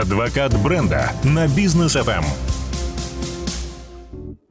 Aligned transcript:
Адвокат 0.00 0.60
бренда 0.60 1.12
на 1.22 1.46
бизнес 1.46 1.94
FM. 1.94 2.24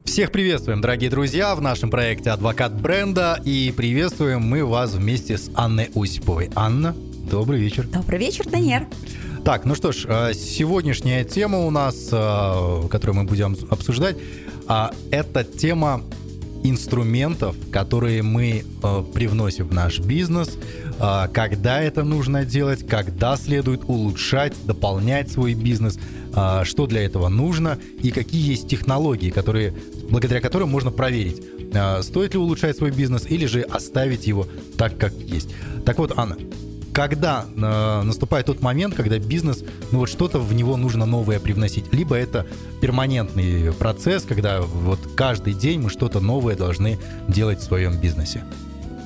Всех 0.04 0.32
приветствуем, 0.32 0.80
дорогие 0.80 1.10
друзья, 1.10 1.54
в 1.54 1.60
нашем 1.60 1.90
проекте 1.90 2.30
«Адвокат 2.30 2.72
бренда». 2.72 3.38
И 3.44 3.70
приветствуем 3.76 4.40
мы 4.40 4.64
вас 4.64 4.94
вместе 4.94 5.36
с 5.36 5.50
Анной 5.54 5.90
Осиповой. 5.94 6.50
Анна, 6.54 6.96
добрый 7.30 7.60
вечер. 7.60 7.86
Добрый 7.86 8.18
вечер, 8.18 8.48
Даниэр. 8.48 8.86
Так, 9.44 9.66
ну 9.66 9.74
что 9.74 9.92
ж, 9.92 10.06
э, 10.08 10.32
сегодняшняя 10.32 11.24
тема 11.24 11.58
у 11.58 11.70
нас, 11.70 12.08
э, 12.10 12.88
которую 12.88 13.16
мы 13.16 13.24
будем 13.24 13.54
обсуждать, 13.68 14.16
а, 14.66 14.92
это 15.10 15.44
тема 15.44 16.00
инструментов, 16.64 17.54
которые 17.70 18.22
мы 18.22 18.64
э, 18.82 19.04
привносим 19.14 19.68
в 19.68 19.72
наш 19.72 20.00
бизнес, 20.00 20.58
когда 21.32 21.82
это 21.82 22.04
нужно 22.04 22.44
делать, 22.44 22.86
когда 22.86 23.36
следует 23.36 23.82
улучшать, 23.88 24.54
дополнять 24.64 25.28
свой 25.28 25.54
бизнес, 25.54 25.98
что 26.62 26.86
для 26.86 27.04
этого 27.04 27.28
нужно 27.28 27.78
и 28.00 28.12
какие 28.12 28.50
есть 28.50 28.68
технологии, 28.68 29.30
которые, 29.30 29.74
благодаря 30.08 30.40
которым 30.40 30.70
можно 30.70 30.92
проверить, 30.92 31.42
стоит 32.02 32.34
ли 32.34 32.38
улучшать 32.38 32.76
свой 32.76 32.92
бизнес 32.92 33.26
или 33.28 33.46
же 33.46 33.62
оставить 33.62 34.28
его 34.28 34.46
так, 34.78 34.96
как 34.96 35.12
есть. 35.14 35.48
Так 35.84 35.98
вот, 35.98 36.12
Анна, 36.16 36.36
когда 36.94 37.44
э, 37.44 38.02
наступает 38.02 38.46
тот 38.46 38.62
момент, 38.62 38.94
когда 38.94 39.18
бизнес, 39.18 39.64
ну 39.90 39.98
вот 39.98 40.08
что-то 40.08 40.38
в 40.38 40.54
него 40.54 40.76
нужно 40.76 41.04
новое 41.04 41.40
привносить. 41.40 41.92
Либо 41.92 42.14
это 42.16 42.46
перманентный 42.80 43.72
процесс, 43.72 44.22
когда 44.22 44.60
вот 44.62 45.00
каждый 45.16 45.54
день 45.54 45.80
мы 45.80 45.90
что-то 45.90 46.20
новое 46.20 46.56
должны 46.56 46.98
делать 47.26 47.58
в 47.58 47.64
своем 47.64 48.00
бизнесе. 48.00 48.44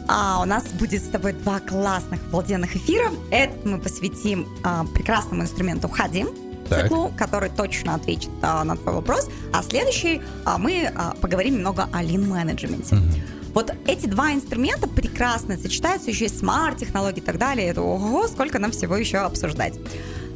А 0.06 0.41
у 0.42 0.45
нас 0.45 0.66
будет 0.78 1.02
с 1.02 1.09
тобой 1.09 1.33
два 1.33 1.61
классных, 1.61 2.20
обалденных 2.28 2.77
эфира. 2.77 3.11
Этот 3.30 3.64
мы 3.64 3.78
посвятим 3.78 4.47
а, 4.62 4.84
прекрасному 4.84 5.42
инструменту 5.42 5.89
Хадим, 5.89 6.28
циклу, 6.69 7.12
который 7.16 7.50
точно 7.50 7.95
ответит 7.95 8.30
а, 8.42 8.64
на 8.64 8.77
твой 8.77 8.94
вопрос. 8.94 9.28
А 9.53 9.62
следующий 9.62 10.20
а, 10.44 10.59
мы 10.59 10.91
а, 10.94 11.14
поговорим 11.20 11.55
немного 11.55 11.89
о 11.92 12.03
лин-менеджменте. 12.03 12.94
Mm-hmm. 12.94 13.38
Вот 13.54 13.72
эти 13.86 14.06
два 14.06 14.32
инструмента 14.32 14.88
прекрасно 14.88 15.56
сочетаются 15.56 16.10
еще 16.10 16.27
и 16.27 16.28
смарт-технологии 16.28 17.20
и 17.20 17.24
так 17.24 17.38
далее. 17.38 17.68
Это 17.68 17.82
ого, 17.82 18.28
сколько 18.28 18.58
нам 18.58 18.70
всего 18.70 18.96
еще 18.96 19.18
обсуждать. 19.18 19.74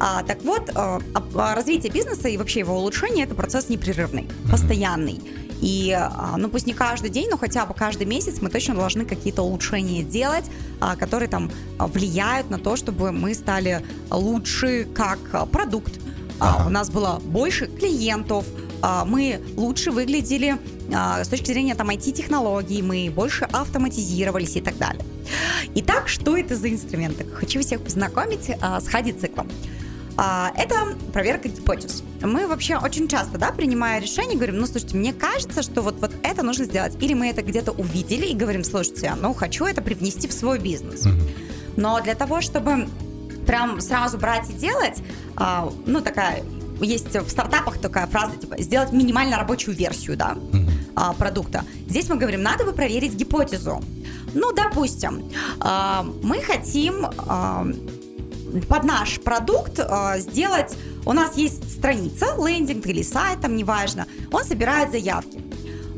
А, 0.00 0.22
так 0.22 0.42
вот, 0.42 0.70
а, 0.74 1.00
а, 1.14 1.54
развитие 1.54 1.92
бизнеса 1.92 2.28
и 2.28 2.36
вообще 2.36 2.60
его 2.60 2.76
улучшение– 2.76 3.24
это 3.26 3.34
процесс 3.34 3.68
непрерывный, 3.68 4.28
постоянный. 4.50 5.20
И, 5.60 5.92
а, 5.92 6.36
ну, 6.36 6.48
пусть 6.48 6.66
не 6.66 6.74
каждый 6.74 7.08
день, 7.08 7.28
но 7.30 7.38
хотя 7.38 7.66
бы 7.66 7.74
каждый 7.74 8.04
месяц 8.04 8.42
мы 8.42 8.50
точно 8.50 8.74
должны 8.74 9.04
какие-то 9.04 9.42
улучшения 9.42 10.02
делать, 10.02 10.46
а, 10.80 10.96
которые 10.96 11.28
там 11.28 11.52
влияют 11.78 12.50
на 12.50 12.58
то, 12.58 12.74
чтобы 12.74 13.12
мы 13.12 13.32
стали 13.32 13.84
лучше 14.10 14.88
как 14.92 15.48
продукт. 15.52 16.00
Ага. 16.40 16.66
У 16.66 16.70
нас 16.70 16.90
было 16.90 17.20
больше 17.24 17.66
клиентов, 17.66 18.44
мы 18.82 19.40
лучше 19.56 19.90
выглядели 19.90 20.58
а, 20.94 21.24
с 21.24 21.28
точки 21.28 21.46
зрения 21.46 21.74
там 21.74 21.90
IT-технологий, 21.90 22.82
мы 22.82 23.10
больше 23.14 23.44
автоматизировались 23.44 24.56
и 24.56 24.60
так 24.60 24.76
далее. 24.76 25.04
Итак, 25.74 26.08
что 26.08 26.36
это 26.36 26.56
за 26.56 26.70
инструменты? 26.70 27.24
Хочу 27.24 27.60
всех 27.60 27.82
познакомить 27.82 28.50
а, 28.60 28.80
с 28.80 28.88
хади-циклом. 28.88 29.48
А, 30.16 30.52
это 30.56 30.94
проверка 31.12 31.48
гипотез. 31.48 32.02
Мы 32.20 32.46
вообще 32.46 32.76
очень 32.76 33.08
часто, 33.08 33.38
да, 33.38 33.50
принимая 33.50 34.00
решение, 34.00 34.36
говорим, 34.36 34.58
ну, 34.58 34.66
слушайте, 34.66 34.96
мне 34.96 35.12
кажется, 35.12 35.62
что 35.62 35.82
вот, 35.82 36.00
вот 36.00 36.12
это 36.22 36.42
нужно 36.42 36.64
сделать. 36.64 36.96
Или 37.00 37.14
мы 37.14 37.28
это 37.28 37.42
где-то 37.42 37.72
увидели 37.72 38.26
и 38.26 38.34
говорим, 38.34 38.64
слушайте, 38.64 39.14
ну, 39.20 39.32
хочу 39.32 39.64
это 39.64 39.80
привнести 39.80 40.28
в 40.28 40.32
свой 40.32 40.58
бизнес. 40.58 41.06
Но 41.76 42.00
для 42.02 42.14
того, 42.14 42.42
чтобы 42.42 42.88
прям 43.46 43.80
сразу 43.80 44.18
брать 44.18 44.50
и 44.50 44.52
делать, 44.52 45.02
ну, 45.86 46.00
такая 46.02 46.44
есть 46.86 47.14
в 47.14 47.28
стартапах 47.28 47.78
такая 47.78 48.06
фраза, 48.06 48.36
типа, 48.36 48.60
сделать 48.60 48.92
минимально 48.92 49.36
рабочую 49.36 49.76
версию, 49.76 50.16
да, 50.16 50.36
mm-hmm. 50.36 51.16
продукта. 51.16 51.64
Здесь 51.88 52.08
мы 52.08 52.16
говорим, 52.16 52.42
надо 52.42 52.64
бы 52.64 52.72
проверить 52.72 53.14
гипотезу. 53.14 53.82
Ну, 54.34 54.52
допустим, 54.52 55.30
а, 55.60 56.06
мы 56.22 56.40
хотим 56.40 57.06
а, 57.18 57.66
под 58.68 58.84
наш 58.84 59.20
продукт 59.20 59.80
сделать, 60.18 60.76
у 61.06 61.12
нас 61.12 61.36
есть 61.36 61.70
страница, 61.70 62.36
лендинг 62.38 62.86
или 62.86 63.02
сайт, 63.02 63.40
там 63.40 63.56
неважно, 63.56 64.06
он 64.30 64.44
собирает 64.44 64.90
заявки. 64.90 65.42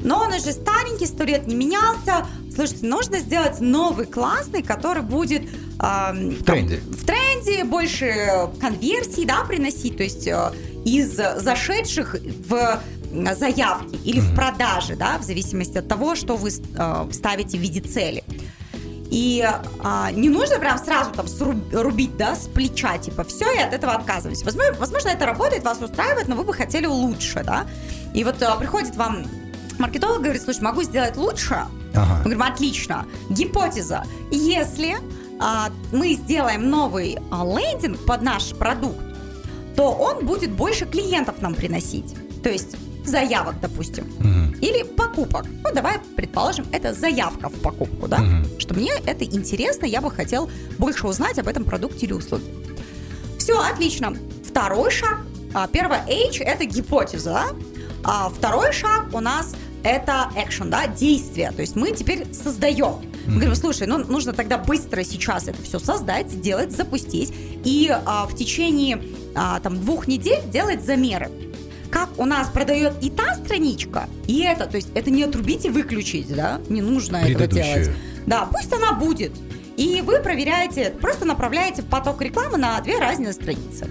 Но 0.03 0.21
он 0.21 0.29
уже 0.35 0.53
старенький, 0.53 1.07
сто 1.07 1.25
лет 1.25 1.47
не 1.47 1.55
менялся. 1.55 2.27
Слушайте, 2.55 2.87
нужно 2.87 3.19
сделать 3.21 3.61
новый 3.61 4.05
классный, 4.07 4.63
который 4.63 5.03
будет 5.03 5.43
в 5.79 6.45
тренде. 6.45 6.77
Там, 6.77 6.93
в 6.93 7.05
тренде, 7.07 7.65
больше 7.65 8.51
конверсий, 8.61 9.25
да, 9.25 9.45
приносить. 9.45 9.97
То 9.97 10.03
есть 10.03 10.29
из 10.85 11.17
зашедших 11.17 12.17
в 12.49 12.81
заявки 13.35 13.97
или 14.05 14.21
в 14.21 14.35
продаже, 14.35 14.97
да, 14.97 15.19
в 15.19 15.23
зависимости 15.23 15.79
от 15.79 15.89
того, 15.89 16.15
что 16.15 16.37
вы 16.37 16.51
э, 16.51 17.07
ставите 17.13 17.59
в 17.59 17.61
виде 17.61 17.81
цели. 17.81 18.25
И 19.11 19.49
а, 19.81 20.11
не 20.11 20.29
нужно 20.29 20.59
прям 20.59 20.77
сразу 20.77 21.13
там 21.13 21.27
рубить, 21.73 22.17
да, 22.17 22.35
с 22.35 22.49
плеча, 22.49 22.99
типа, 22.99 23.23
все, 23.23 23.49
и 23.53 23.59
от 23.59 23.73
этого 23.73 23.93
отказываюсь. 23.93 24.43
Возможно, 24.43 24.75
возможно, 24.81 25.09
это 25.11 25.25
работает, 25.25 25.63
вас 25.63 25.81
устраивает, 25.81 26.27
но 26.27 26.35
вы 26.35 26.43
бы 26.43 26.53
хотели 26.53 26.87
лучше, 26.87 27.45
да. 27.45 27.67
И 28.13 28.25
вот 28.25 28.43
а, 28.43 28.57
приходит 28.57 28.97
вам 28.97 29.25
маркетолог, 29.79 30.21
говорит, 30.21 30.43
слушай, 30.43 30.63
могу 30.63 30.83
сделать 30.83 31.17
лучше. 31.17 31.65
Ага. 31.95 32.17
Мы 32.25 32.35
говорим, 32.35 32.43
отлично. 32.43 33.07
Гипотеза. 33.31 34.05
Если 34.33 34.97
а, 35.41 35.71
мы 35.93 36.15
сделаем 36.15 36.69
новый 36.69 37.19
а, 37.31 37.45
лендинг 37.45 38.05
под 38.07 38.23
наш 38.23 38.53
продукт, 38.55 38.99
то 39.77 39.91
он 39.93 40.27
будет 40.27 40.53
больше 40.53 40.87
клиентов 40.87 41.41
нам 41.41 41.55
приносить. 41.55 42.15
То 42.43 42.51
есть 42.51 42.77
заявок, 43.05 43.57
допустим, 43.61 44.05
угу. 44.19 44.57
или 44.61 44.83
покупок. 44.83 45.47
Ну, 45.63 45.75
давай 45.75 45.99
предположим, 46.17 46.67
это 46.73 46.95
заявка 46.95 47.49
в 47.49 47.61
покупку, 47.61 48.09
да? 48.09 48.19
Угу. 48.19 48.61
Что 48.61 48.75
мне 48.75 48.93
это 49.07 49.25
интересно, 49.25 49.87
я 49.87 50.01
бы 50.01 50.11
хотел 50.11 50.51
больше 50.79 51.07
узнать 51.07 51.39
об 51.39 51.49
этом 51.49 51.65
продукте 51.65 52.07
или 52.07 52.13
услуге. 52.13 52.45
Все, 53.39 53.61
отлично. 53.61 54.15
Второй 54.49 54.91
шаг. 54.91 55.19
А, 55.53 55.69
первое 55.69 56.05
H– 56.09 56.41
это 56.41 56.65
гипотеза, 56.65 57.45
а 58.03 58.29
второй 58.29 58.73
шаг 58.73 59.09
у 59.13 59.21
нас 59.21 59.55
это 59.85 60.31
action, 60.35 60.69
да, 60.69 60.87
действие. 60.87 61.53
То 61.53 61.61
есть 61.61 61.77
мы 61.77 61.93
теперь 61.93 62.27
создаем. 62.33 62.97
Мы 63.27 63.35
говорим, 63.35 63.55
слушай, 63.55 63.87
ну 63.87 63.99
нужно 63.99 64.33
тогда 64.33 64.59
быстро 64.59 65.05
сейчас 65.05 65.47
это 65.47 65.63
все 65.63 65.79
создать, 65.79 66.31
сделать, 66.31 66.73
запустить. 66.73 67.33
И 67.65 67.89
а, 67.91 68.27
в 68.27 68.35
течение 68.35 69.01
а, 69.35 69.61
там, 69.61 69.81
двух 69.81 70.07
недель 70.07 70.41
делать 70.51 70.85
замеры. 70.85 71.31
Как 71.91 72.09
у 72.19 72.25
нас 72.25 72.49
продает 72.49 72.95
и 73.03 73.11
та 73.11 73.37
страничка, 73.37 74.09
и 74.27 74.41
это. 74.41 74.67
То 74.67 74.77
есть 74.77 74.89
это 74.95 75.11
не 75.11 75.23
отрубить 75.23 75.65
и 75.65 75.71
выключить, 75.71 76.35
да? 76.35 76.61
Не 76.69 76.83
нужно 76.83 77.19
этого 77.19 77.47
делать. 77.47 77.91
Да, 78.27 78.49
пусть 78.51 78.73
она 78.73 78.93
будет. 78.95 79.33
И 79.77 80.03
вы 80.03 80.21
проверяете, 80.21 80.95
просто 81.01 81.25
направляете 81.25 81.83
в 81.83 81.87
поток 81.87 82.23
рекламы 82.23 82.59
на 82.59 82.81
две 82.81 82.99
разные 82.99 83.33
страницы. 83.33 83.89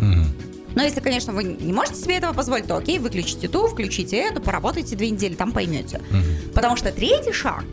Но 0.76 0.82
если, 0.82 1.02
конечно, 1.02 1.34
вы 1.34 1.44
не 1.44 1.72
можете 1.72 2.02
себе 2.02 2.18
этого 2.18 2.34
позволить, 2.34 2.68
то 2.68 2.76
окей, 2.76 2.98
выключите 2.98 3.48
ту, 3.48 3.68
включите 3.68 4.18
эту, 4.18 4.42
поработайте 4.42 4.96
две 4.96 5.12
недели, 5.12 5.36
там 5.36 5.52
поймете. 5.52 5.98
Угу. 6.10 6.54
Потому 6.56 6.76
что 6.78 6.92
третий 6.92 7.32
шаг 7.32 7.64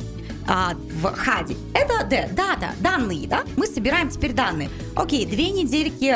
а, 0.46 0.74
в 1.00 1.14
хаде 1.14 1.56
это 1.72 2.04
да, 2.04 2.28
дата, 2.32 2.72
данные, 2.80 3.26
да? 3.26 3.44
Мы 3.56 3.66
собираем 3.66 4.10
теперь 4.10 4.32
данные. 4.32 4.68
Окей, 4.94 5.24
две 5.24 5.50
недельки 5.50 6.14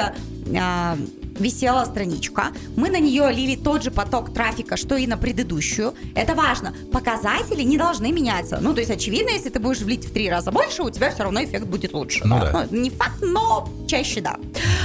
а, 0.59 0.99
висела 1.39 1.84
страничка, 1.84 2.49
мы 2.77 2.91
на 2.91 2.99
нее 2.99 3.31
лили 3.33 3.56
тот 3.56 3.83
же 3.83 3.91
поток 3.91 4.33
трафика, 4.33 4.77
что 4.77 4.97
и 4.97 5.06
на 5.06 5.17
предыдущую. 5.17 5.95
Это 6.15 6.34
важно. 6.34 6.75
Показатели 6.93 7.62
не 7.62 7.78
должны 7.78 8.12
меняться. 8.12 8.59
Ну, 8.61 8.75
то 8.75 8.81
есть, 8.81 8.91
очевидно, 8.91 9.31
если 9.31 9.50
ты 9.50 9.59
будешь 9.59 9.81
влить 9.81 10.05
в 10.05 10.12
три 10.12 10.28
раза 10.31 10.50
больше, 10.50 10.83
у 10.83 10.91
тебя 10.91 11.11
все 11.11 11.25
равно 11.25 11.43
эффект 11.43 11.67
будет 11.67 11.93
лучше. 11.93 12.25
Ну, 12.25 12.41
да. 12.41 12.53
Да. 12.53 12.67
Ну, 12.71 12.81
не 12.81 12.91
факт, 12.91 13.21
но 13.21 13.69
чаще 13.87 14.21
да. 14.21 14.37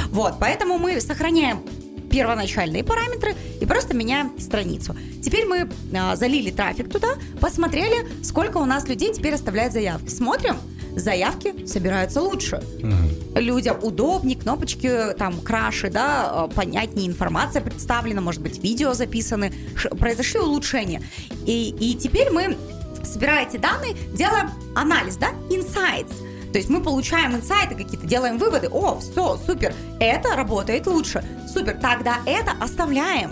Вот, 0.09 0.35
поэтому 0.39 0.77
мы 0.77 0.99
сохраняем 1.01 1.61
первоначальные 2.09 2.83
параметры 2.83 3.35
и 3.61 3.65
просто 3.65 3.95
меняем 3.95 4.39
страницу. 4.39 4.95
Теперь 5.23 5.45
мы 5.45 5.69
а, 5.95 6.15
залили 6.15 6.51
трафик 6.51 6.89
туда, 6.89 7.09
посмотрели, 7.39 8.07
сколько 8.23 8.57
у 8.57 8.65
нас 8.65 8.88
людей 8.88 9.13
теперь 9.13 9.33
оставляют 9.33 9.73
заявки. 9.73 10.09
Смотрим, 10.09 10.57
заявки 10.95 11.65
собираются 11.65 12.21
лучше. 12.21 12.57
Угу. 12.79 13.39
Людям 13.39 13.77
удобнее, 13.81 14.38
кнопочки 14.38 15.13
там 15.17 15.39
краше, 15.41 15.89
да, 15.89 16.29
а, 16.29 16.47
понятнее 16.47 17.07
информация 17.07 17.61
представлена, 17.61 18.21
может 18.21 18.41
быть, 18.41 18.63
видео 18.63 18.94
записаны, 18.94 19.53
произошли 20.00 20.39
улучшения. 20.39 21.01
И, 21.45 21.75
и 21.79 21.95
теперь 21.95 22.31
мы, 22.31 22.57
собирая 23.03 23.47
эти 23.47 23.57
данные, 23.57 23.95
делаем 24.13 24.50
анализ, 24.75 25.17
да, 25.17 25.31
insights– 25.50 26.13
то 26.51 26.57
есть 26.57 26.69
мы 26.69 26.81
получаем 26.81 27.36
инсайты 27.36 27.75
какие-то, 27.75 28.07
делаем 28.07 28.38
выводы. 28.38 28.68
О, 28.69 29.00
все, 29.00 29.38
супер, 29.46 29.74
это 30.00 30.36
работает 30.36 30.88
лучше. 30.88 31.24
Супер, 31.51 31.78
тогда 31.80 32.18
это 32.25 32.51
оставляем. 32.60 33.31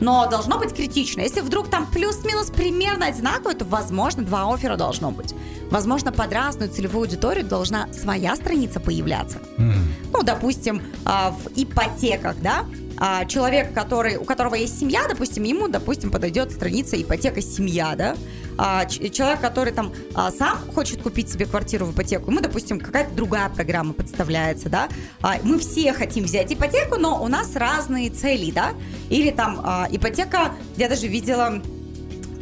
Но 0.00 0.28
должно 0.28 0.58
быть 0.58 0.74
критично. 0.74 1.20
Если 1.20 1.40
вдруг 1.40 1.68
там 1.68 1.86
плюс-минус 1.86 2.50
примерно 2.50 3.06
одинаково, 3.06 3.54
то, 3.54 3.64
возможно, 3.64 4.24
два 4.24 4.52
оффера 4.52 4.76
должно 4.76 5.12
быть. 5.12 5.32
Возможно, 5.72 6.12
под 6.12 6.30
разную 6.34 6.70
целевую 6.70 7.04
аудиторию 7.04 7.46
должна 7.46 7.90
своя 7.94 8.36
страница 8.36 8.78
появляться. 8.78 9.38
Mm. 9.56 9.72
Ну, 10.12 10.22
допустим, 10.22 10.82
а, 11.06 11.30
в 11.30 11.48
ипотеках, 11.56 12.36
да, 12.42 12.66
а, 12.98 13.24
человек, 13.24 13.72
который, 13.72 14.16
у 14.16 14.24
которого 14.24 14.54
есть 14.54 14.78
семья, 14.78 15.08
допустим, 15.08 15.44
ему, 15.44 15.68
допустим, 15.68 16.10
подойдет 16.10 16.52
страница 16.52 17.00
ипотека 17.00 17.40
семья, 17.40 17.94
да, 17.96 18.16
а, 18.58 18.84
человек, 18.84 19.40
который 19.40 19.72
там 19.72 19.94
а, 20.14 20.30
сам 20.30 20.58
хочет 20.74 21.00
купить 21.00 21.30
себе 21.32 21.46
квартиру 21.46 21.86
в 21.86 21.94
ипотеку, 21.94 22.30
ему, 22.30 22.40
допустим, 22.40 22.78
какая-то 22.78 23.14
другая 23.14 23.48
программа 23.48 23.94
подставляется, 23.94 24.68
да, 24.68 24.90
а, 25.22 25.36
мы 25.42 25.58
все 25.58 25.94
хотим 25.94 26.24
взять 26.24 26.52
ипотеку, 26.52 26.96
но 26.98 27.24
у 27.24 27.28
нас 27.28 27.56
разные 27.56 28.10
цели, 28.10 28.50
да, 28.50 28.74
или 29.08 29.30
там 29.30 29.58
а, 29.64 29.88
ипотека, 29.90 30.52
я 30.76 30.90
даже 30.90 31.06
видела, 31.08 31.62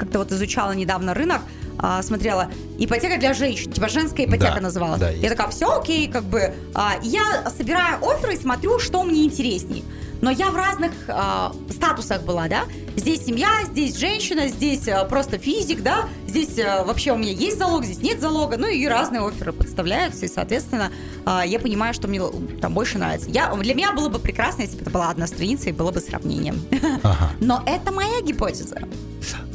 как-то 0.00 0.19
вот 0.19 0.33
изучала 0.33 0.73
недавно 0.73 1.15
рынок, 1.15 1.43
а, 1.82 2.03
смотрела 2.03 2.49
ипотека 2.79 3.19
для 3.19 3.32
женщин, 3.35 3.73
типа 3.73 3.88
женская 3.88 4.27
ипотека 4.27 4.55
Да, 4.56 4.61
называлась. 4.61 5.00
да, 5.00 5.09
я 5.11 5.17
есть. 5.17 5.29
такая, 5.29 5.49
все 5.49 5.79
окей, 5.79 6.09
как 6.09 6.25
бы. 6.25 6.55
а, 6.75 6.94
я 7.03 7.50
собираю 7.56 7.99
оферы 8.06 8.35
и 8.35 8.37
смотрю, 8.37 8.79
что 8.79 9.03
мне 9.03 9.25
интересней. 9.25 9.85
Но 10.23 10.31
я 10.31 10.50
в 10.50 10.55
разных 10.56 10.93
а, 11.09 11.50
статусах 11.71 12.23
была, 12.25 12.47
да. 12.47 12.65
Здесь 12.94 13.25
семья, 13.25 13.49
здесь 13.65 13.97
женщина, 13.97 14.49
здесь 14.49 14.87
а, 14.87 15.05
просто 15.06 15.38
физик, 15.38 15.82
да. 15.82 16.11
Здесь 16.29 16.59
а, 16.59 16.85
вообще 16.85 17.12
у 17.12 17.17
меня 17.17 17.32
есть 17.32 17.59
залог, 17.59 17.85
здесь 17.87 18.03
нет 18.03 18.21
залога. 18.21 18.59
Ну 18.59 18.67
и 18.67 18.87
разные 18.87 19.26
оферы 19.26 19.55
подставляются. 19.55 20.26
И, 20.26 20.29
соответственно, 20.29 20.93
а, 21.25 21.47
я 21.47 21.59
понимаю, 21.59 21.94
что 21.94 22.06
мне 22.06 22.21
там 22.61 22.75
больше 22.75 22.99
нравится. 22.99 23.31
Я, 23.31 23.50
для 23.55 23.75
меня 23.75 23.93
было 23.93 24.11
бы 24.11 24.19
прекрасно, 24.19 24.61
если 24.61 24.76
бы 24.76 24.83
это 24.83 24.91
была 24.91 25.09
одна 25.09 25.26
страница 25.26 25.71
и 25.71 25.73
было 25.73 25.91
бы 25.91 26.00
сравнение. 26.00 26.55
Ага. 27.03 27.31
Но 27.41 27.62
это 27.65 27.91
моя 27.91 28.21
гипотеза. 28.21 28.76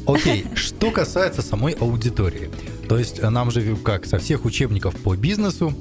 Окей, 0.08 0.46
что 0.56 0.92
касается 0.92 1.42
самой 1.42 1.74
аудитории. 1.74 2.50
То 2.88 2.98
есть 2.98 3.22
нам 3.22 3.52
же 3.52 3.76
как 3.78 4.06
со 4.06 4.20
всех 4.20 4.46
учебников 4.46 4.96
по 4.98 5.16
бизнесу 5.16 5.74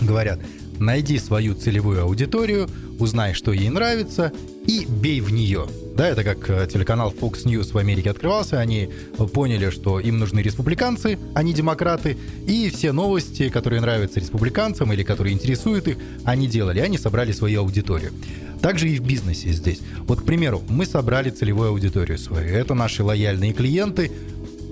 говорят, 0.00 0.40
найди 0.78 1.18
свою 1.18 1.54
целевую 1.54 2.02
аудиторию, 2.02 2.68
узнай, 2.98 3.34
что 3.34 3.52
ей 3.52 3.68
нравится, 3.68 4.32
и 4.66 4.86
бей 4.86 5.20
в 5.20 5.32
нее. 5.32 5.66
Да, 5.94 6.08
это 6.08 6.24
как 6.24 6.50
э, 6.50 6.66
телеканал 6.72 7.12
Fox 7.12 7.44
News 7.44 7.72
в 7.72 7.78
Америке 7.78 8.10
открывался, 8.10 8.58
они 8.58 8.88
э, 9.16 9.26
поняли, 9.26 9.70
что 9.70 10.00
им 10.00 10.18
нужны 10.18 10.40
республиканцы, 10.40 11.18
а 11.34 11.42
не 11.42 11.52
демократы, 11.52 12.16
и 12.48 12.68
все 12.70 12.90
новости, 12.92 13.48
которые 13.48 13.80
нравятся 13.80 14.18
республиканцам 14.18 14.92
или 14.92 15.04
которые 15.04 15.34
интересуют 15.34 15.86
их, 15.86 15.98
они 16.24 16.48
делали, 16.48 16.80
они 16.80 16.98
собрали 16.98 17.30
свою 17.30 17.60
аудиторию. 17.60 18.12
Также 18.60 18.88
и 18.88 18.96
в 18.96 19.02
бизнесе 19.02 19.52
здесь. 19.52 19.80
Вот, 20.06 20.22
к 20.22 20.24
примеру, 20.24 20.62
мы 20.68 20.86
собрали 20.86 21.30
целевую 21.30 21.68
аудиторию 21.68 22.18
свою. 22.18 22.48
Это 22.48 22.74
наши 22.74 23.04
лояльные 23.04 23.52
клиенты. 23.52 24.10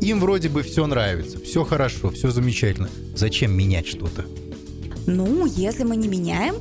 Им 0.01 0.19
вроде 0.19 0.49
бы 0.49 0.63
все 0.63 0.87
нравится, 0.87 1.39
все 1.39 1.63
хорошо, 1.63 2.11
все 2.11 2.31
замечательно. 2.31 2.89
Зачем 3.15 3.53
менять 3.53 3.87
что-то? 3.87 4.25
Ну, 5.07 5.47
если 5.47 5.85
мы 5.85 5.97
не 5.97 6.09
меняем, 6.09 6.55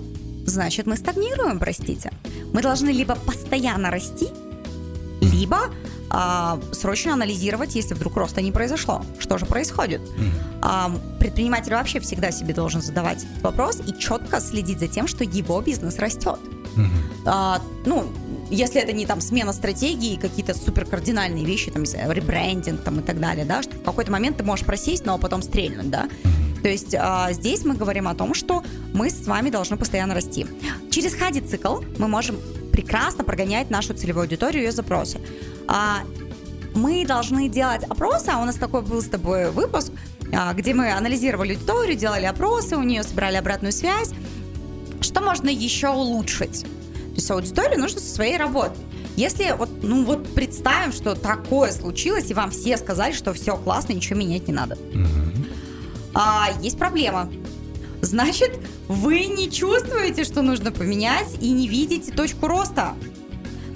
значит 0.45 0.87
мы 0.87 0.97
стагнируем, 0.97 1.59
простите. 1.59 2.11
Мы 2.53 2.61
должны 2.61 2.89
либо 2.89 3.15
постоянно 3.15 3.91
расти, 3.91 4.27
либо 5.21 5.69
а, 6.09 6.59
срочно 6.71 7.13
анализировать, 7.13 7.75
если 7.75 7.93
вдруг 7.93 8.17
роста 8.17 8.41
не 8.41 8.51
произошло. 8.51 9.05
Что 9.19 9.37
же 9.37 9.45
происходит? 9.45 10.01
А, 10.61 10.91
предприниматель 11.19 11.73
вообще 11.73 11.99
всегда 11.99 12.31
себе 12.31 12.53
должен 12.53 12.81
задавать 12.81 13.23
этот 13.23 13.41
вопрос 13.41 13.79
и 13.87 13.97
четко 13.97 14.41
следить 14.41 14.79
за 14.79 14.87
тем, 14.87 15.07
что 15.07 15.23
его 15.23 15.61
бизнес 15.61 15.99
растет. 15.99 16.39
А, 17.25 17.61
ну, 17.85 18.07
если 18.49 18.81
это 18.81 18.91
не 18.91 19.05
там 19.05 19.21
смена 19.21 19.53
стратегии, 19.53 20.17
какие-то 20.17 20.53
супер 20.53 20.85
кардинальные 20.85 21.45
вещи, 21.45 21.71
там, 21.71 21.83
ребрендинг 21.83 22.81
там 22.81 22.99
и 22.99 23.03
так 23.03 23.19
далее, 23.19 23.45
да, 23.45 23.63
что 23.63 23.77
в 23.77 23.83
какой-то 23.83 24.11
момент 24.11 24.37
ты 24.37 24.43
можешь 24.43 24.65
просесть, 24.65 25.05
но 25.05 25.17
потом 25.17 25.41
стрельнуть, 25.41 25.89
да. 25.89 26.09
То 26.63 26.69
есть 26.69 26.95
а, 26.97 27.31
здесь 27.33 27.65
мы 27.65 27.75
говорим 27.75 28.07
о 28.07 28.15
том, 28.15 28.33
что 28.33 28.63
мы 28.93 29.09
с 29.09 29.25
вами 29.25 29.49
должны 29.49 29.77
постоянно 29.77 30.13
расти. 30.13 30.45
Через 30.89 31.15
хади 31.15 31.41
цикл 31.41 31.81
мы 31.97 32.07
можем 32.07 32.37
прекрасно 32.71 33.23
прогонять 33.23 33.69
нашу 33.69 33.93
целевую 33.93 34.23
аудиторию 34.23 34.63
ее 34.63 34.71
запросы. 34.71 35.19
А, 35.67 35.99
мы 36.73 37.05
должны 37.05 37.49
делать 37.49 37.83
опросы, 37.83 38.29
а 38.29 38.39
у 38.39 38.45
нас 38.45 38.55
такой 38.55 38.81
был 38.81 39.01
с 39.01 39.07
тобой 39.07 39.51
выпуск, 39.51 39.91
а, 40.33 40.53
где 40.53 40.73
мы 40.73 40.91
анализировали 40.91 41.53
аудиторию, 41.53 41.97
делали 41.97 42.25
опросы, 42.25 42.77
у 42.77 42.83
нее 42.83 43.03
собирали 43.03 43.35
обратную 43.35 43.71
связь. 43.71 44.11
Что 45.01 45.21
можно 45.21 45.49
еще 45.49 45.89
улучшить? 45.89 46.61
То 46.61 47.15
есть 47.15 47.31
аудиторию 47.31 47.79
нужно 47.79 47.99
со 47.99 48.13
своей 48.13 48.37
работой. 48.37 48.77
Если 49.17 49.53
вот, 49.57 49.69
ну 49.83 50.05
вот 50.05 50.33
представим, 50.33 50.93
что 50.93 51.15
такое 51.15 51.71
случилось, 51.71 52.31
и 52.31 52.33
вам 52.33 52.51
все 52.51 52.77
сказали, 52.77 53.11
что 53.11 53.33
все 53.33 53.57
классно, 53.57 53.91
ничего 53.93 54.17
менять 54.17 54.47
не 54.47 54.53
надо. 54.53 54.77
Мгм. 54.93 55.40
А, 56.13 56.49
есть 56.61 56.77
проблема. 56.77 57.29
Значит, 58.01 58.59
вы 58.87 59.25
не 59.25 59.49
чувствуете, 59.49 60.23
что 60.23 60.41
нужно 60.41 60.71
поменять, 60.71 61.37
и 61.39 61.51
не 61.51 61.67
видите 61.67 62.11
точку 62.11 62.47
роста. 62.47 62.93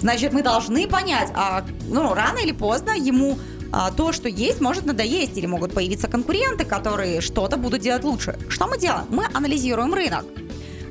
Значит, 0.00 0.32
мы 0.32 0.42
должны 0.42 0.86
понять, 0.88 1.30
а, 1.34 1.64
ну, 1.88 2.12
рано 2.12 2.38
или 2.38 2.52
поздно 2.52 2.90
ему 2.90 3.38
а, 3.72 3.90
то, 3.90 4.12
что 4.12 4.28
есть, 4.28 4.60
может 4.60 4.84
надоесть, 4.84 5.36
или 5.36 5.46
могут 5.46 5.72
появиться 5.72 6.08
конкуренты, 6.08 6.64
которые 6.64 7.20
что-то 7.20 7.56
будут 7.56 7.80
делать 7.80 8.04
лучше. 8.04 8.38
Что 8.48 8.66
мы 8.66 8.78
делаем? 8.78 9.06
Мы 9.08 9.26
анализируем 9.32 9.94
рынок. 9.94 10.24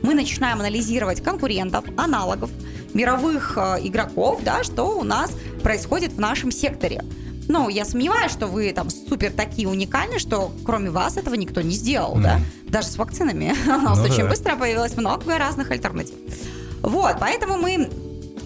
Мы 0.01 0.13
начинаем 0.13 0.59
анализировать 0.59 1.23
конкурентов, 1.23 1.85
аналогов, 1.97 2.51
мировых 2.93 3.57
э, 3.57 3.79
игроков, 3.81 4.41
да, 4.43 4.63
что 4.63 4.97
у 4.99 5.03
нас 5.03 5.31
происходит 5.63 6.13
в 6.13 6.19
нашем 6.19 6.51
секторе. 6.51 7.03
Ну, 7.47 7.69
я 7.69 7.85
сомневаюсь, 7.85 8.31
что 8.31 8.47
вы 8.47 8.73
там 8.73 8.89
супер 8.89 9.31
такие 9.31 9.67
уникальны, 9.67 10.19
что 10.19 10.51
кроме 10.65 10.89
вас 10.89 11.17
этого 11.17 11.35
никто 11.35 11.61
не 11.61 11.75
сделал, 11.75 12.15
да. 12.15 12.39
Даже 12.67 12.87
с 12.87 12.97
вакцинами. 12.97 13.53
У 13.65 13.81
нас 13.81 13.97
Ну 13.99 14.03
очень 14.05 14.23
да. 14.23 14.29
быстро 14.29 14.55
появилось 14.55 14.97
много 14.97 15.37
разных 15.37 15.71
альтернатив. 15.71 16.15
Вот, 16.81 17.15
поэтому 17.19 17.57
мы 17.57 17.89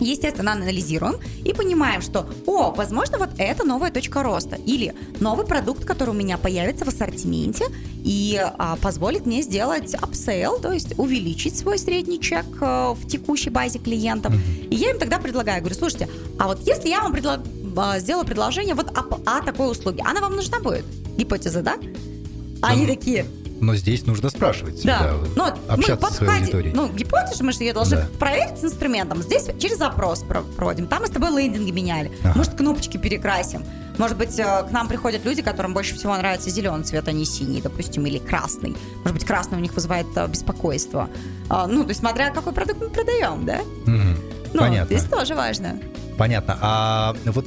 естественно, 0.02 0.54
анализируем 0.54 1.16
и 1.44 1.54
понимаем, 1.54 2.02
что, 2.02 2.26
о, 2.46 2.72
возможно, 2.72 3.18
вот 3.18 3.32
это 3.38 3.66
новая 3.66 3.92
точка 3.92 4.24
роста 4.24 4.56
или 4.56 4.94
новый 5.20 5.46
продукт, 5.46 5.84
который 5.84 6.12
у 6.12 6.14
меня 6.14 6.38
появится 6.38 6.86
в 6.86 6.88
ассортименте 6.88 7.66
и 8.04 8.40
а, 8.42 8.78
позволит 8.78 9.26
мне 9.26 9.42
сделать 9.42 9.94
upsell, 9.96 10.58
то 10.60 10.72
есть 10.72 10.98
увеличить 10.98 11.58
свой 11.58 11.78
средний 11.78 12.20
чек 12.22 12.46
э, 12.62 12.94
в 12.94 13.08
текущей 13.10 13.50
базе 13.50 13.80
клиентов. 13.80 14.34
И 14.70 14.76
я 14.76 14.92
им 14.92 15.00
тогда 15.00 15.20
предлагаю, 15.20 15.60
говорю, 15.60 15.76
слушайте, 15.76 16.08
а 16.38 16.48
вот 16.48 16.66
если 16.66 16.88
я 16.88 17.02
вам 17.02 17.14
предлаг- 17.14 17.44
а, 17.78 18.00
сделаю 18.00 18.26
предложение 18.26 18.76
вот 18.76 18.88
о, 18.98 19.04
о 19.26 19.42
такой 19.42 19.72
услуге, 19.72 20.04
она 20.06 20.22
вам 20.22 20.36
нужна 20.36 20.60
будет? 20.60 20.86
Гипотеза, 21.18 21.62
да? 21.62 21.76
Они 22.62 22.82
Ну, 22.86 22.88
такие, 22.96 23.26
Но 23.62 23.76
здесь 23.76 24.06
нужно 24.06 24.30
спрашивать 24.30 24.84
да. 24.84 25.14
Ну, 25.36 25.44
вот 25.46 25.56
мы 25.68 25.74
общаться 25.74 26.08
со 26.08 26.14
своей 26.14 26.40
аудиторией. 26.42 26.74
ну, 26.74 26.88
гипотезу 26.90 27.44
мы 27.44 27.52
же 27.52 27.60
ее 27.60 27.74
должны 27.74 27.98
Да. 27.98 28.08
проверить 28.18 28.58
с 28.60 28.64
инструментом. 28.64 29.22
Здесь 29.22 29.48
через 29.60 29.78
запрос 29.78 30.20
про- 30.24 30.42
проводим. 30.42 30.88
Там 30.88 31.02
мы 31.02 31.08
с 31.08 31.10
тобой 31.12 31.30
лендинги 31.32 31.72
меняли. 31.72 32.12
Ага. 32.24 32.34
Может, 32.38 32.54
кнопочки 32.56 32.98
перекрасим. 32.98 33.64
Может 33.98 34.18
быть, 34.18 34.38
э, 34.40 34.44
к 34.68 34.72
нам 34.72 34.88
приходят 34.88 35.26
люди, 35.26 35.42
которым 35.42 35.74
больше 35.74 35.96
всего 35.96 36.16
нравится 36.16 36.50
зеленый 36.50 36.86
цвет, 36.86 37.06
а 37.10 37.12
не 37.12 37.26
синий, 37.26 37.60
допустим, 37.62 38.06
или 38.06 38.18
красный. 38.18 38.78
Может 39.04 39.14
быть, 39.14 39.26
красный 39.26 39.58
у 39.58 39.62
них 39.62 39.74
вызывает 39.74 40.08
э, 40.16 40.26
беспокойство. 40.28 41.10
А, 41.50 41.68
Ну, 41.68 41.84
то 41.84 41.90
есть, 41.90 42.00
смотря 42.00 42.32
какой 42.32 42.54
продукт 42.54 42.80
мы 42.82 42.90
продаем, 42.90 43.46
да? 43.46 43.60
Мгм. 43.86 44.16
Ну, 44.54 44.60
Понятно. 44.62 44.98
здесь 44.98 45.10
тоже 45.10 45.36
важно. 45.36 45.80
Понятно. 46.18 46.58
А 46.62 47.16
вот 47.26 47.46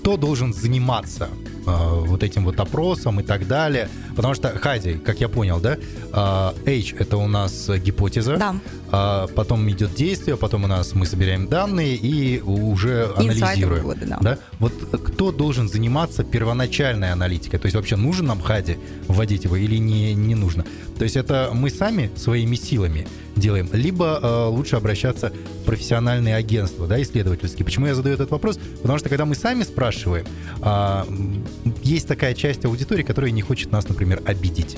кто 0.00 0.16
должен 0.16 0.54
заниматься 0.54 1.28
э, 1.66 2.04
вот 2.06 2.22
этим 2.22 2.44
вот 2.46 2.58
опросом 2.58 3.20
и 3.20 3.22
так 3.22 3.46
далее? 3.46 3.90
Потому 4.20 4.34
что, 4.34 4.50
Хади, 4.58 4.94
как 4.94 5.18
я 5.20 5.28
понял, 5.30 5.60
да, 5.60 5.76
э, 5.76 6.52
H 6.66 6.94
это 6.98 7.16
у 7.16 7.26
нас 7.26 7.70
гипотеза, 7.70 8.36
Да. 8.36 8.54
а 8.92 9.26
потом 9.28 9.68
идет 9.70 9.94
действие, 9.94 10.36
потом 10.36 10.64
у 10.64 10.66
нас 10.66 10.94
мы 10.94 11.06
собираем 11.06 11.46
данные 11.48 11.94
и 11.96 12.40
уже 12.42 13.10
анализируем. 13.16 13.82
выводы, 13.82 14.04
да. 14.06 14.18
Да? 14.20 14.38
Вот 14.58 14.72
кто 15.04 15.32
должен 15.32 15.68
заниматься 15.70 16.22
первоначальной 16.22 17.12
аналитикой? 17.12 17.58
То 17.60 17.66
есть 17.66 17.76
вообще 17.76 17.96
нужен 17.96 18.26
нам 18.26 18.40
Хади 18.42 18.76
вводить 19.08 19.44
его 19.44 19.56
или 19.56 19.76
не, 19.76 20.12
не 20.14 20.34
нужно? 20.34 20.64
То 20.98 21.04
есть 21.04 21.16
это 21.16 21.50
мы 21.54 21.70
сами 21.70 22.10
своими 22.16 22.56
силами 22.56 23.06
делаем, 23.36 23.70
либо 23.72 24.18
э, 24.22 24.44
лучше 24.48 24.76
обращаться 24.76 25.32
в 25.62 25.64
профессиональные 25.64 26.34
агентства, 26.34 26.86
да, 26.86 27.00
исследовательские. 27.00 27.64
Почему 27.64 27.86
я 27.86 27.94
задаю 27.94 28.16
этот 28.16 28.30
вопрос? 28.30 28.58
Потому 28.82 28.98
что 28.98 29.08
когда 29.08 29.24
мы 29.24 29.34
сами 29.34 29.62
спрашиваем, 29.62 30.26
а, 30.60 31.06
м, 31.08 31.42
есть 31.82 32.06
такая 32.06 32.34
часть 32.34 32.64
аудитории, 32.66 33.02
которая 33.02 33.30
не 33.30 33.40
хочет 33.40 33.72
нас, 33.72 33.88
например, 33.88 34.09
обидеть 34.24 34.76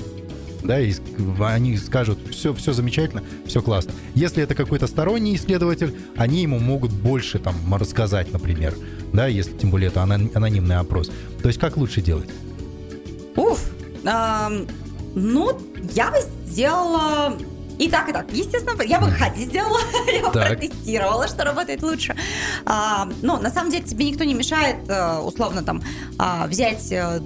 да, 0.63 0.79
и 0.79 0.93
они 1.41 1.77
скажут, 1.77 2.19
все, 2.31 2.53
все 2.53 2.73
замечательно, 2.73 3.23
все 3.45 3.61
классно. 3.61 3.91
Если 4.15 4.41
это 4.41 4.55
какой-то 4.55 4.87
сторонний 4.87 5.35
исследователь, 5.35 5.93
они 6.15 6.41
ему 6.41 6.59
могут 6.59 6.91
больше 6.91 7.39
там 7.39 7.55
рассказать, 7.75 8.31
например, 8.31 8.73
да, 9.11 9.27
если 9.27 9.51
тем 9.57 9.71
более 9.71 9.89
это 9.89 10.01
анон- 10.01 10.31
анонимный 10.33 10.77
опрос. 10.77 11.11
То 11.41 11.49
есть 11.49 11.59
как 11.59 11.77
лучше 11.77 12.01
делать? 12.01 12.29
Уф. 13.35 13.71
Ну, 15.15 15.59
я 15.93 16.11
бы 16.11 16.17
сделала 16.45 17.37
и 17.79 17.89
так, 17.89 18.09
и 18.09 18.13
так. 18.13 18.25
Естественно, 18.31 18.81
я 18.83 18.99
бы 18.99 19.09
хади 19.11 19.43
сделала, 19.45 19.79
я 20.13 20.23
бы 20.27 20.31
протестировала, 20.31 21.27
что 21.27 21.43
работает 21.43 21.81
лучше. 21.83 22.15
А, 22.65 23.09
но 23.21 23.39
на 23.39 23.49
самом 23.49 23.71
деле 23.71 23.83
тебе 23.83 24.05
никто 24.05 24.23
не 24.23 24.33
мешает, 24.33 24.77
э, 24.87 25.17
условно, 25.19 25.63
там, 25.63 25.81
а, 26.17 26.47
взять 26.47 26.91
э, 26.91 27.19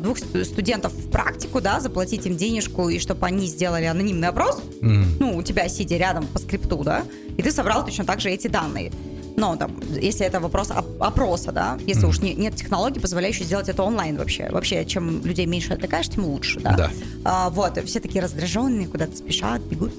двух 0.00 0.18
ст- 0.18 0.44
студентов 0.44 0.92
в 0.92 1.10
практику, 1.10 1.60
да, 1.60 1.80
заплатить 1.80 2.26
им 2.26 2.36
денежку, 2.36 2.88
и 2.88 2.98
чтобы 2.98 3.26
они 3.26 3.46
сделали 3.46 3.84
анонимный 3.84 4.28
опрос, 4.28 4.62
М, 4.82 5.16
ну, 5.18 5.36
у 5.36 5.42
тебя 5.42 5.68
сидя 5.68 5.96
рядом 5.96 6.26
по 6.26 6.38
скрипту, 6.38 6.82
да, 6.84 7.04
и 7.36 7.42
ты 7.42 7.50
собрал 7.50 7.84
точно 7.84 8.04
так 8.04 8.20
же 8.20 8.30
эти 8.30 8.46
данные. 8.48 8.92
Ну, 9.36 9.56
там, 9.56 9.80
если 10.00 10.24
это 10.24 10.38
вопрос 10.38 10.70
оп- 10.70 11.02
опроса, 11.02 11.50
да, 11.50 11.76
если 11.86 12.04
mm-hmm. 12.04 12.08
уж 12.08 12.20
не, 12.20 12.34
нет 12.34 12.54
технологий, 12.54 13.00
позволяющей 13.00 13.44
сделать 13.44 13.68
это 13.68 13.82
онлайн 13.82 14.16
вообще. 14.16 14.48
Вообще, 14.50 14.84
чем 14.84 15.24
людей 15.24 15.46
меньше 15.46 15.72
отвлекаешь, 15.72 16.08
тем 16.08 16.24
лучше, 16.24 16.60
да. 16.60 16.76
Да. 16.76 16.90
А, 17.24 17.50
вот, 17.50 17.78
все 17.84 18.00
такие 18.00 18.22
раздраженные, 18.22 18.86
куда-то 18.86 19.16
спешат, 19.16 19.60
бегут. 19.62 19.92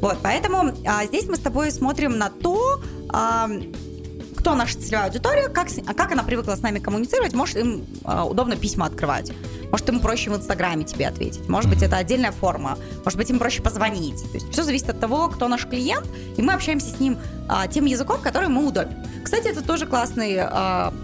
Вот, 0.00 0.18
поэтому 0.22 0.72
а, 0.86 1.04
здесь 1.06 1.26
мы 1.26 1.36
с 1.36 1.40
тобой 1.40 1.72
смотрим 1.72 2.16
на 2.16 2.30
то, 2.30 2.80
а, 3.08 3.48
кто 4.46 4.54
наша 4.54 4.78
целевая 4.78 5.06
аудитория, 5.06 5.48
как, 5.48 5.66
а 5.88 5.92
как 5.92 6.12
она 6.12 6.22
привыкла 6.22 6.54
с 6.54 6.60
нами 6.60 6.78
коммуницировать, 6.78 7.32
может 7.32 7.56
им 7.56 7.84
а, 8.04 8.24
удобно 8.24 8.54
письма 8.54 8.86
открывать. 8.86 9.32
Может, 9.72 9.88
им 9.88 9.98
проще 9.98 10.30
в 10.30 10.36
Инстаграме 10.36 10.84
тебе 10.84 11.08
ответить. 11.08 11.48
Может 11.48 11.68
быть, 11.68 11.82
это 11.82 11.96
отдельная 11.96 12.30
форма. 12.30 12.78
Может 13.04 13.16
быть, 13.16 13.28
им 13.28 13.40
проще 13.40 13.60
позвонить. 13.60 14.22
То 14.22 14.34
есть 14.34 14.48
все 14.52 14.62
зависит 14.62 14.88
от 14.88 15.00
того, 15.00 15.26
кто 15.30 15.48
наш 15.48 15.66
клиент, 15.66 16.06
и 16.36 16.42
мы 16.42 16.52
общаемся 16.52 16.86
с 16.90 17.00
ним 17.00 17.18
а, 17.48 17.66
тем 17.66 17.86
языком, 17.86 18.20
который 18.20 18.44
ему 18.44 18.68
удобен. 18.68 18.94
Кстати, 19.24 19.48
это 19.48 19.64
тоже 19.64 19.84
классный 19.84 20.36
а, 20.38 20.94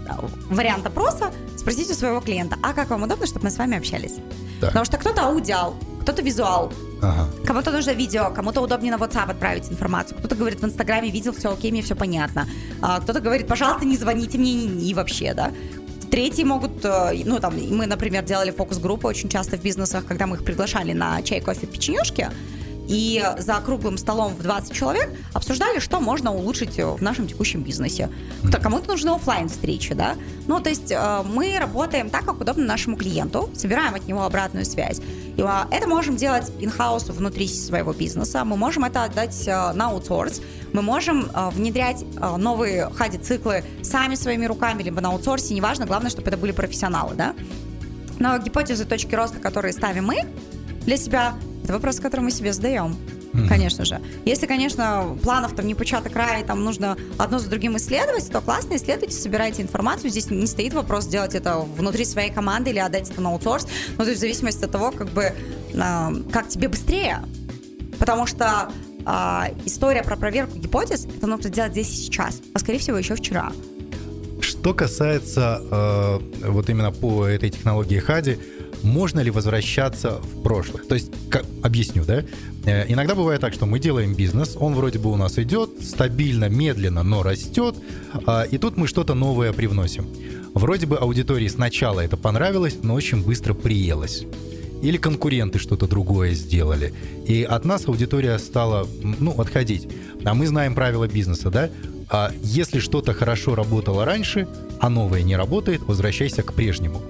вариант 0.49 0.85
опроса. 0.85 1.33
Спросите 1.57 1.91
у 1.91 1.95
своего 1.97 2.21
клиента, 2.21 2.55
а 2.63 2.71
как 2.71 2.91
вам 2.91 3.03
удобно, 3.03 3.25
чтобы 3.25 3.43
мы 3.43 3.51
с 3.51 3.57
вами 3.57 3.77
общались? 3.77 4.15
Так. 4.61 4.69
Потому 4.69 4.85
что 4.85 4.97
кто-то 4.97 5.27
аудиал, 5.27 5.75
кто-то 6.03 6.21
визуал. 6.21 6.71
Ага. 7.03 7.27
Кому-то 7.45 7.71
нужно 7.71 7.91
видео, 7.91 8.31
кому-то 8.33 8.61
удобнее 8.61 8.95
на 8.95 8.97
WhatsApp 8.97 9.31
отправить 9.31 9.69
информацию. 9.69 10.17
Кто-то 10.17 10.35
говорит 10.35 10.61
в 10.61 10.65
Инстаграме, 10.65 11.11
видел, 11.11 11.33
все 11.33 11.51
окей, 11.51 11.71
мне 11.71 11.81
все 11.81 11.95
понятно. 11.95 12.47
А, 12.81 12.99
кто-то 13.01 13.19
говорит, 13.19 13.47
пожалуйста, 13.47 13.85
не 13.85 13.97
звоните 13.97 14.37
мне 14.37 14.53
и 14.53 14.93
вообще, 14.93 15.33
да. 15.33 15.51
Третьи 16.09 16.43
могут, 16.43 16.85
э, 16.85 17.23
ну 17.25 17.39
там, 17.39 17.55
мы, 17.55 17.87
например, 17.87 18.23
делали 18.23 18.51
фокус-группы 18.51 19.07
очень 19.07 19.29
часто 19.29 19.57
в 19.57 19.63
бизнесах, 19.63 20.05
когда 20.05 20.27
мы 20.27 20.35
их 20.35 20.45
приглашали 20.45 20.93
на 20.93 21.21
чай, 21.23 21.41
кофе, 21.41 21.67
печенюшки, 21.67 22.29
и 22.93 23.23
за 23.39 23.55
круглым 23.55 23.97
столом 23.97 24.35
в 24.35 24.43
20 24.43 24.71
человек 24.71 25.09
обсуждали, 25.33 25.79
что 25.79 25.99
можно 25.99 26.31
улучшить 26.31 26.77
в 26.77 27.01
нашем 27.01 27.27
текущем 27.27 27.63
бизнесе. 27.63 28.09
Кто, 28.47 28.59
кому-то 28.59 28.89
нужны 28.89 29.09
офлайн 29.09 29.49
встречи, 29.49 29.95
да. 29.95 30.15
Ну, 30.45 30.59
то 30.59 30.69
есть 30.69 30.91
э, 30.91 31.23
мы 31.25 31.57
работаем 31.59 32.11
так, 32.11 32.23
как 32.23 32.39
удобно 32.39 32.65
нашему 32.65 32.95
клиенту, 32.95 33.49
собираем 33.55 33.95
от 33.95 34.07
него 34.07 34.23
обратную 34.23 34.65
связь. 34.65 35.01
И 35.35 35.41
а, 35.41 35.67
это 35.71 35.87
можем 35.87 36.17
делать 36.17 36.51
in-house 36.59 37.11
внутри 37.11 37.47
своего 37.47 37.93
бизнеса, 37.93 38.45
мы 38.45 38.57
можем 38.57 38.85
это 38.85 39.05
отдать 39.05 39.47
э, 39.47 39.73
на 39.73 39.87
аутсорс, 39.87 40.41
мы 40.71 40.83
можем 40.83 41.31
э, 41.33 41.49
внедрять 41.49 42.05
новые 42.37 42.91
хади-циклы 42.91 43.63
сами 43.81 44.13
своими 44.13 44.45
руками, 44.45 44.83
либо 44.83 45.01
на 45.01 45.09
аутсорсе, 45.09 45.55
неважно, 45.55 45.87
главное, 45.87 46.11
чтобы 46.11 46.27
это 46.27 46.37
были 46.37 46.51
профессионалы, 46.51 47.15
да. 47.15 47.33
Но 48.19 48.37
гипотезы 48.37 48.85
точки 48.85 49.15
роста, 49.15 49.39
которые 49.39 49.73
ставим 49.73 50.05
мы 50.05 50.25
для 50.85 50.97
себя, 50.97 51.33
это 51.63 51.73
вопрос, 51.73 51.99
который 51.99 52.21
мы 52.21 52.31
себе 52.31 52.51
задаем. 52.53 52.95
Mm-hmm. 53.33 53.47
Конечно 53.47 53.85
же. 53.85 53.99
Если, 54.25 54.45
конечно, 54.45 55.17
планов 55.23 55.55
там 55.55 55.65
не 55.65 55.73
початок 55.73 56.13
края, 56.13 56.43
там 56.43 56.63
нужно 56.63 56.97
одно 57.17 57.39
за 57.39 57.49
другим 57.49 57.77
исследовать, 57.77 58.29
то 58.29 58.41
классно 58.41 58.75
исследуйте, 58.75 59.13
собирайте 59.13 59.61
информацию. 59.61 60.11
Здесь 60.11 60.29
не 60.29 60.45
стоит 60.45 60.73
вопрос 60.73 61.05
сделать 61.05 61.33
это 61.33 61.57
внутри 61.59 62.05
своей 62.05 62.31
команды 62.31 62.69
или 62.69 62.79
отдать 62.79 63.09
это 63.09 63.21
на 63.21 63.29
аутсорс. 63.29 63.67
Ну, 63.97 64.03
то 64.03 64.09
есть 64.09 64.17
в 64.17 64.19
зависимости 64.19 64.63
от 64.65 64.71
того, 64.71 64.91
как 64.91 65.09
бы, 65.09 65.33
э, 65.73 66.09
как 66.31 66.47
тебе 66.47 66.67
быстрее. 66.67 67.23
Потому 67.97 68.27
что 68.27 68.69
э, 69.05 69.41
история 69.65 70.03
про 70.03 70.15
проверку 70.15 70.57
гипотез, 70.59 71.05
это 71.05 71.25
нужно 71.25 71.49
сделать 71.49 71.71
здесь 71.71 71.89
и 71.89 71.95
сейчас. 71.95 72.41
А 72.53 72.59
скорее 72.59 72.79
всего, 72.79 72.97
еще 72.97 73.15
вчера. 73.15 73.51
Что 74.41 74.73
касается 74.73 75.61
э, 75.71 76.49
вот 76.49 76.69
именно 76.69 76.91
по 76.91 77.25
этой 77.25 77.49
технологии 77.49 77.97
Хади, 77.97 78.37
можно 78.83 79.21
ли 79.21 79.31
возвращаться 79.31 80.19
в 80.21 80.43
прошлое. 80.43 80.83
То 80.83 80.95
есть, 80.95 81.11
как, 81.29 81.45
объясню, 81.63 82.03
да? 82.05 82.23
Э, 82.65 82.85
иногда 82.87 83.15
бывает 83.15 83.41
так, 83.41 83.53
что 83.53 83.65
мы 83.65 83.79
делаем 83.79 84.13
бизнес, 84.13 84.55
он 84.59 84.75
вроде 84.75 84.99
бы 84.99 85.11
у 85.11 85.15
нас 85.15 85.39
идет 85.39 85.71
стабильно, 85.81 86.49
медленно, 86.49 87.03
но 87.03 87.23
растет, 87.23 87.75
а, 88.25 88.43
и 88.43 88.57
тут 88.57 88.77
мы 88.77 88.87
что-то 88.87 89.13
новое 89.13 89.53
привносим. 89.53 90.07
Вроде 90.53 90.85
бы 90.85 90.97
аудитории 90.97 91.47
сначала 91.47 92.01
это 92.01 92.17
понравилось, 92.17 92.77
но 92.83 92.93
очень 92.93 93.23
быстро 93.23 93.53
приелось 93.53 94.25
или 94.83 94.97
конкуренты 94.97 95.59
что-то 95.59 95.87
другое 95.87 96.33
сделали. 96.33 96.93
И 97.25 97.43
от 97.43 97.63
нас 97.63 97.87
аудитория 97.87 98.37
стала, 98.37 98.85
ну, 99.01 99.31
отходить. 99.39 99.87
А 100.25 100.33
мы 100.33 100.45
знаем 100.45 100.75
правила 100.75 101.07
бизнеса, 101.07 101.49
да? 101.49 101.69
А 102.09 102.31
если 102.43 102.79
что-то 102.79 103.13
хорошо 103.13 103.55
работало 103.55 104.03
раньше, 104.03 104.45
а 104.81 104.89
новое 104.89 105.23
не 105.23 105.37
работает, 105.37 105.81
возвращайся 105.83 106.43
к 106.43 106.53
прежнему. 106.53 107.01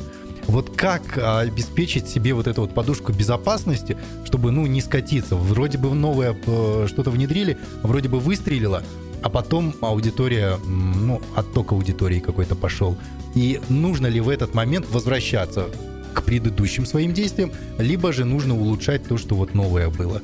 Вот 0.47 0.75
как 0.75 1.17
а, 1.17 1.39
обеспечить 1.39 2.07
себе 2.07 2.33
вот 2.33 2.47
эту 2.47 2.61
вот 2.61 2.73
подушку 2.73 3.11
безопасности, 3.11 3.97
чтобы, 4.25 4.51
ну, 4.51 4.65
не 4.65 4.81
скатиться? 4.81 5.35
Вроде 5.35 5.77
бы 5.77 5.93
новое 5.93 6.35
э, 6.45 6.87
что-то 6.87 7.11
внедрили, 7.11 7.57
вроде 7.81 8.09
бы 8.09 8.19
выстрелило, 8.19 8.83
а 9.21 9.29
потом 9.29 9.73
аудитория, 9.81 10.57
ну, 10.65 11.21
отток 11.35 11.71
аудитории 11.71 12.19
какой-то 12.19 12.55
пошел. 12.55 12.97
И 13.35 13.61
нужно 13.69 14.07
ли 14.07 14.19
в 14.19 14.29
этот 14.29 14.53
момент 14.53 14.85
возвращаться 14.89 15.67
к 16.13 16.23
предыдущим 16.23 16.85
своим 16.85 17.13
действиям, 17.13 17.51
либо 17.79 18.11
же 18.11 18.25
нужно 18.25 18.55
улучшать 18.55 19.07
то, 19.07 19.17
что 19.17 19.35
вот 19.35 19.53
новое 19.55 19.89
было? 19.89 20.21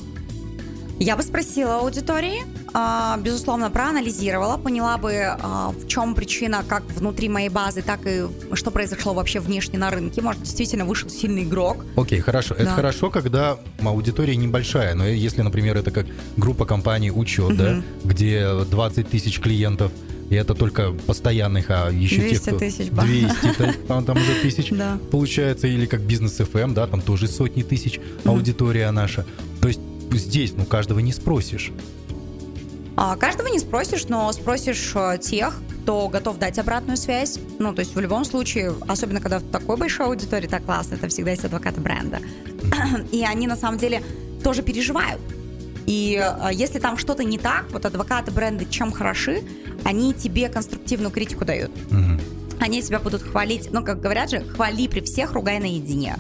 Я 1.00 1.15
бы 1.15 1.24
спросила 1.24 1.77
аудитории, 1.77 2.41
а, 2.74 3.18
безусловно, 3.24 3.70
проанализировала, 3.72 4.58
поняла 4.58 4.98
бы, 4.98 5.13
а, 5.27 5.72
в 5.72 5.88
чем 5.88 6.13
причина 6.13 6.62
как 6.68 6.84
внутри 6.91 7.29
моей 7.29 7.48
базы, 7.48 7.82
так 7.82 8.01
и 8.06 8.25
что 8.53 8.70
произошло 8.70 9.13
вообще 9.13 9.39
внешне 9.39 9.79
на 9.79 9.91
рынке. 9.91 10.22
Может, 10.22 10.44
действительно 10.44 10.84
вышел 10.84 11.10
сильный 11.10 11.44
игрок. 11.44 11.86
Окей, 11.96 12.20
хорошо. 12.20 12.53
Да. 12.56 12.63
Это 12.63 12.72
хорошо, 12.72 13.10
когда 13.10 13.58
аудитория 13.82 14.36
небольшая. 14.36 14.94
Но 14.94 15.08
если, 15.08 15.41
например, 15.41 15.77
это 15.77 15.89
как 15.91 16.06
группа 16.36 16.65
компаний 16.65 17.12
учет, 17.12 17.51
угу. 17.51 17.56
да, 17.56 17.82
где 18.03 18.65
20 18.70 19.10
тысяч 19.10 19.39
клиентов, 19.39 19.94
и 20.29 20.36
это 20.36 20.53
только 20.53 20.91
постоянных, 21.08 21.68
а 21.70 21.89
еще 21.89 22.18
200 22.18 22.34
тех, 22.34 22.41
кто... 22.41 22.60
тысяч. 22.60 22.89
200, 22.89 23.77
там, 23.88 24.03
там 24.03 24.18
уже 24.18 24.36
тысяч 24.41 24.70
да. 24.72 25.00
получается, 25.12 25.68
или 25.68 25.86
как 25.86 26.01
бизнес 26.01 26.39
FM, 26.39 26.74
да, 26.74 26.88
там 26.88 27.01
тоже 27.01 27.29
сотни 27.29 27.63
тысяч 27.63 28.01
аудитория 28.25 28.91
наша. 28.91 29.25
То 29.62 29.70
есть 29.70 29.79
здесь, 30.18 30.54
ну, 30.56 30.66
каждого 30.66 31.00
не 31.00 31.12
спросишь. 31.12 31.72
А, 32.96 33.16
каждого 33.16 33.48
не 33.48 33.60
спросишь, 33.60 34.08
но 34.10 34.32
спросишь 34.34 34.92
э, 34.94 35.18
тех, 35.22 35.62
кто 35.84 36.10
готов 36.10 36.38
дать 36.38 36.60
обратную 36.60 36.98
связь. 36.98 37.39
Ну, 37.58 37.74
то 37.74 37.80
есть 37.80 37.96
в 37.96 38.00
любом 38.00 38.25
случае, 38.25 38.74
особенно 38.88 39.22
когда 39.22 39.39
в 39.39 39.44
такой 39.44 39.78
большой 39.78 40.08
аудитории, 40.08 40.48
так 40.48 40.66
классно, 40.66 40.96
это 40.96 41.08
всегда 41.08 41.32
есть 41.32 41.46
адвокаты 41.46 41.80
бренда. 41.80 42.20
И 43.12 43.24
они 43.24 43.48
на 43.48 43.56
самом 43.56 43.78
деле 43.78 44.04
тоже 44.44 44.63
переживают. 44.63 45.22
И 45.86 46.22
э, 46.22 46.50
если 46.54 46.80
там 46.80 46.98
что-то 46.98 47.24
не 47.24 47.38
так, 47.38 47.72
вот 47.72 47.86
адвокаты 47.86 48.32
бренда 48.32 48.66
чем 48.66 48.92
хороши, 48.92 49.44
они 49.84 50.13
тебе 50.13 50.50
конструктивную 50.50 51.12
критику 51.12 51.46
дают. 51.46 51.72
Они 52.60 52.82
тебя 52.82 53.00
будут 53.00 53.22
хвалить, 53.22 53.70
ну, 53.72 53.84
как 53.84 54.01
говорят 54.01 54.30
же, 54.30 54.42
хвали 54.42 54.88
при 54.89 55.00
всех, 55.00 55.32
ругай 55.32 55.60
наедине. 55.60 56.18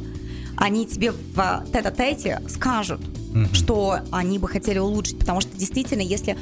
Они 0.59 0.85
тебе 0.85 1.11
в 1.11 1.65
тет-а-тете 1.71 2.41
скажут, 2.49 2.99
угу. 3.31 3.45
что 3.53 3.99
они 4.11 4.39
бы 4.39 4.47
хотели 4.49 4.77
улучшить, 4.77 5.17
потому 5.17 5.39
что 5.39 5.55
действительно, 5.57 6.01
если 6.01 6.37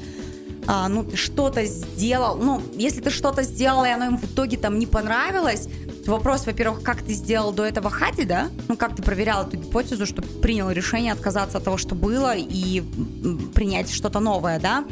а, 0.65 0.89
ну, 0.89 1.03
ты 1.03 1.15
что-то 1.15 1.63
сделал, 1.65 2.35
ну, 2.35 2.61
если 2.75 2.99
ты 2.99 3.11
что-то 3.11 3.43
сделал, 3.43 3.85
и 3.85 3.89
оно 3.89 4.05
им 4.05 4.17
в 4.17 4.25
итоге 4.25 4.57
там 4.57 4.79
не 4.79 4.87
понравилось, 4.87 5.69
то 6.03 6.11
вопрос, 6.11 6.45
во-первых, 6.45 6.81
как 6.81 7.03
ты 7.03 7.13
сделал 7.13 7.53
до 7.53 7.63
этого 7.63 7.89
хади, 7.89 8.25
да? 8.25 8.49
Ну, 8.67 8.75
как 8.75 8.95
ты 8.95 9.03
проверял 9.03 9.45
эту 9.45 9.57
гипотезу, 9.57 10.05
что 10.05 10.21
принял 10.21 10.69
решение 10.71 11.13
отказаться 11.13 11.59
от 11.59 11.63
того, 11.63 11.77
что 11.77 11.95
было, 11.95 12.33
и 12.35 12.81
принять 13.53 13.93
что-то 13.93 14.19
новое, 14.19 14.59
да? 14.59 14.83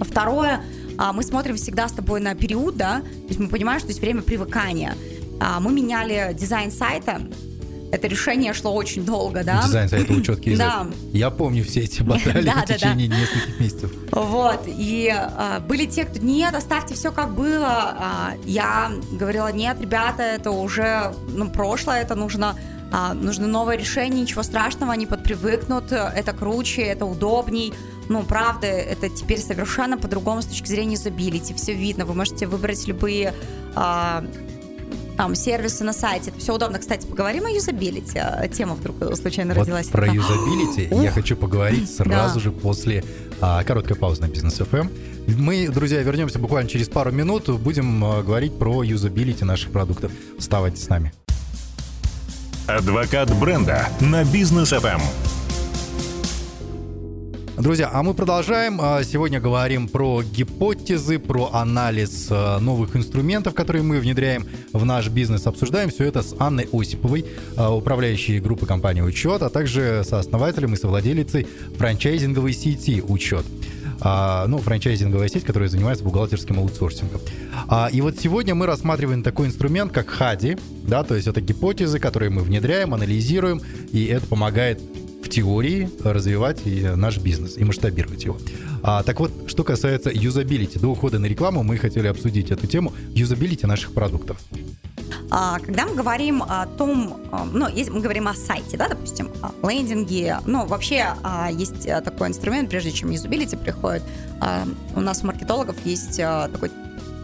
Второе, 0.00 0.64
а, 0.96 1.12
мы 1.12 1.22
смотрим 1.22 1.56
всегда 1.56 1.88
с 1.88 1.92
тобой 1.92 2.20
на 2.20 2.34
период, 2.34 2.76
да? 2.76 3.00
То 3.00 3.28
есть 3.28 3.40
мы 3.40 3.48
понимаем, 3.48 3.80
что 3.80 3.88
есть 3.88 4.00
время 4.00 4.22
привыкания. 4.22 4.94
А, 5.40 5.60
мы 5.60 5.72
меняли 5.72 6.34
дизайн 6.38 6.70
сайта, 6.70 7.20
это 7.96 8.06
решение 8.06 8.52
шло 8.54 8.72
очень 8.72 9.04
долго, 9.04 9.42
да? 9.42 9.62
Дизайн 9.62 9.88
сайта 9.88 10.12
учетки 10.12 10.50
язык. 10.50 10.66
Да. 10.66 10.86
Я 11.12 11.30
помню 11.30 11.64
все 11.64 11.80
эти 11.80 12.02
баталии 12.02 12.48
в 12.62 12.66
течение 12.66 13.08
нескольких 13.08 13.60
месяцев. 13.60 13.90
Вот, 14.12 14.62
и 14.66 15.12
а, 15.12 15.60
были 15.60 15.86
те, 15.86 16.04
кто, 16.04 16.20
нет, 16.20 16.54
оставьте 16.54 16.94
все 16.94 17.10
как 17.10 17.34
было. 17.34 17.66
А, 17.98 18.34
я 18.44 18.92
говорила, 19.12 19.50
нет, 19.52 19.80
ребята, 19.80 20.22
это 20.22 20.50
уже, 20.50 21.14
ну, 21.28 21.50
прошлое, 21.50 22.02
это 22.02 22.14
нужно 22.14 22.56
а, 22.92 23.14
нужно 23.14 23.46
новое 23.48 23.76
решение, 23.76 24.22
ничего 24.22 24.42
страшного, 24.42 24.92
они 24.92 25.06
подпривыкнут, 25.06 25.90
это 25.90 26.32
круче, 26.32 26.82
это 26.82 27.04
удобней. 27.04 27.74
Ну, 28.08 28.22
правда, 28.22 28.68
это 28.68 29.08
теперь 29.08 29.40
совершенно 29.40 29.98
по-другому 29.98 30.40
с 30.40 30.46
точки 30.46 30.68
зрения 30.68 30.92
юзабилити, 30.92 31.54
все 31.54 31.74
видно, 31.74 32.06
вы 32.06 32.14
можете 32.14 32.46
выбрать 32.46 32.86
любые 32.86 33.34
а, 33.74 34.24
там, 35.16 35.34
сервисы 35.34 35.84
на 35.84 35.92
сайте. 35.92 36.30
Это 36.30 36.38
все 36.38 36.54
удобно. 36.54 36.78
Кстати, 36.78 37.06
поговорим 37.06 37.46
о 37.46 37.50
юзабилити. 37.50 38.20
Тема 38.56 38.74
вдруг 38.74 38.96
случайно 39.16 39.54
вот 39.54 39.60
родилась. 39.60 39.86
Про 39.88 40.06
юзабилити 40.06 40.88
я 41.02 41.10
хочу 41.10 41.36
поговорить 41.36 41.94
сразу 41.94 42.40
же 42.40 42.50
после 42.50 43.04
а, 43.40 43.62
короткой 43.64 43.96
паузы 43.96 44.22
на 44.22 44.28
Бизнес 44.28 44.60
FM. 44.60 44.80
Эм. 44.80 44.90
Мы, 45.38 45.68
друзья, 45.68 46.02
вернемся 46.02 46.38
буквально 46.38 46.68
через 46.68 46.88
пару 46.88 47.12
минут. 47.12 47.48
Будем 47.48 48.04
а, 48.04 48.22
говорить 48.22 48.58
про 48.58 48.82
юзабилити 48.82 49.44
наших 49.44 49.70
продуктов. 49.70 50.12
Оставайтесь 50.38 50.84
с 50.84 50.88
нами. 50.88 51.12
Адвокат 52.66 53.32
бренда 53.38 53.88
на 54.00 54.24
Бизнес 54.24 54.72
FM. 54.72 55.00
Друзья, 57.58 57.88
а 57.90 58.02
мы 58.02 58.12
продолжаем. 58.12 58.78
А, 58.82 59.02
сегодня 59.02 59.40
говорим 59.40 59.88
про 59.88 60.22
гипотезы, 60.22 61.18
про 61.18 61.48
анализ 61.54 62.28
а, 62.30 62.58
новых 62.58 62.94
инструментов, 62.96 63.54
которые 63.54 63.82
мы 63.82 63.98
внедряем 63.98 64.46
в 64.74 64.84
наш 64.84 65.08
бизнес. 65.08 65.46
Обсуждаем 65.46 65.88
все 65.88 66.04
это 66.04 66.22
с 66.22 66.36
Анной 66.38 66.68
Осиповой, 66.70 67.24
а, 67.56 67.74
управляющей 67.74 68.40
группы 68.40 68.66
компании 68.66 69.00
«Учет», 69.00 69.40
а 69.40 69.48
также 69.48 70.02
со 70.04 70.18
основателем 70.18 70.74
и 70.74 70.76
совладелицей 70.76 71.46
франчайзинговой 71.78 72.52
сети 72.52 73.02
«Учет». 73.06 73.46
Ну, 73.98 74.58
франчайзинговая 74.58 75.28
сеть, 75.28 75.44
которая 75.44 75.70
занимается 75.70 76.04
бухгалтерским 76.04 76.58
аутсорсингом. 76.58 77.22
И 77.92 78.02
вот 78.02 78.18
сегодня 78.20 78.54
мы 78.54 78.66
рассматриваем 78.66 79.22
такой 79.22 79.46
инструмент, 79.46 79.90
как 79.90 80.10
HADI, 80.10 80.58
да, 80.82 81.02
то 81.02 81.14
есть 81.14 81.26
это 81.26 81.40
гипотезы, 81.40 81.98
которые 81.98 82.28
мы 82.28 82.42
внедряем, 82.42 82.92
анализируем, 82.92 83.62
и 83.92 84.04
это 84.04 84.26
помогает 84.26 84.82
в 85.26 85.28
теории 85.28 85.90
развивать 86.04 86.60
и 86.66 86.82
наш 86.82 87.18
бизнес 87.18 87.56
и 87.56 87.64
масштабировать 87.64 88.24
его. 88.24 88.38
А, 88.82 89.02
так 89.02 89.18
вот, 89.18 89.32
что 89.48 89.64
касается 89.64 90.10
юзабилити, 90.14 90.78
до 90.78 90.86
ухода 90.86 91.18
на 91.18 91.26
рекламу 91.26 91.64
мы 91.64 91.78
хотели 91.78 92.06
обсудить 92.06 92.52
эту 92.52 92.68
тему 92.68 92.92
юзабилити 93.10 93.66
наших 93.66 93.92
продуктов. 93.92 94.36
А, 95.28 95.58
когда 95.58 95.86
мы 95.86 95.96
говорим 95.96 96.44
о 96.44 96.66
том, 96.66 97.20
а, 97.32 97.44
ну, 97.44 97.68
если 97.68 97.90
мы 97.90 98.00
говорим 98.00 98.28
о 98.28 98.34
сайте, 98.34 98.76
да, 98.76 98.88
допустим, 98.88 99.28
о 99.42 99.68
лендинге, 99.68 100.38
ну, 100.46 100.64
вообще 100.64 101.06
а, 101.24 101.50
есть 101.50 101.86
такой 102.04 102.28
инструмент, 102.28 102.70
прежде 102.70 102.92
чем 102.92 103.10
юзабилити 103.10 103.56
приходит, 103.56 104.04
у 104.94 105.00
нас 105.00 105.24
у 105.24 105.26
маркетологов 105.26 105.76
есть 105.84 106.18
такой 106.18 106.70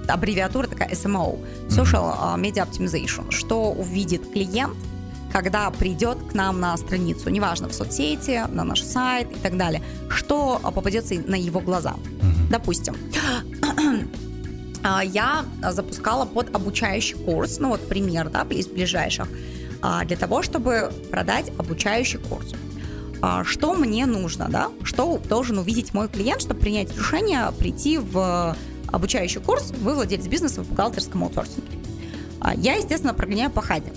аббревиатура 0.08 0.66
такая 0.66 0.88
SMO, 0.88 1.38
Social 1.68 2.36
Media 2.36 2.66
Optimization, 2.68 3.30
что 3.30 3.70
увидит 3.70 4.32
клиент– 4.32 4.76
когда 5.32 5.70
придет 5.70 6.18
к 6.30 6.34
нам 6.34 6.60
на 6.60 6.76
страницу, 6.76 7.30
неважно, 7.30 7.68
в 7.68 7.74
соцсети, 7.74 8.44
на 8.48 8.64
наш 8.64 8.82
сайт 8.82 9.30
и 9.34 9.40
так 9.40 9.56
далее, 9.56 9.82
что 10.10 10.60
попадется 10.62 11.14
на 11.14 11.34
его 11.34 11.60
глаза. 11.60 11.94
Mm-hmm. 11.94 12.50
Допустим, 12.50 12.96
а, 14.82 15.02
я 15.02 15.44
запускала 15.70 16.26
под 16.26 16.54
обучающий 16.54 17.16
курс, 17.16 17.58
ну 17.58 17.70
вот 17.70 17.88
пример, 17.88 18.28
да, 18.28 18.46
из 18.50 18.66
ближайших, 18.66 19.26
а, 19.80 20.04
для 20.04 20.16
того, 20.18 20.42
чтобы 20.42 20.92
продать 21.10 21.50
обучающий 21.58 22.18
курс. 22.18 22.52
А, 23.22 23.42
что 23.44 23.74
мне 23.74 24.04
нужно, 24.04 24.48
да, 24.50 24.70
что 24.82 25.18
должен 25.28 25.58
увидеть 25.58 25.94
мой 25.94 26.08
клиент, 26.08 26.42
чтобы 26.42 26.60
принять 26.60 26.94
решение 26.94 27.50
прийти 27.58 27.96
в 27.96 28.54
обучающий 28.88 29.40
курс, 29.40 29.72
вы 29.80 29.94
владелец 29.94 30.26
бизнеса 30.26 30.62
в 30.62 30.68
бухгалтерском 30.68 31.24
аутсорсинге. 31.24 31.78
Я, 32.56 32.74
естественно, 32.74 33.14
прогоняю 33.14 33.50
по 33.50 33.62
хаде. 33.62 33.92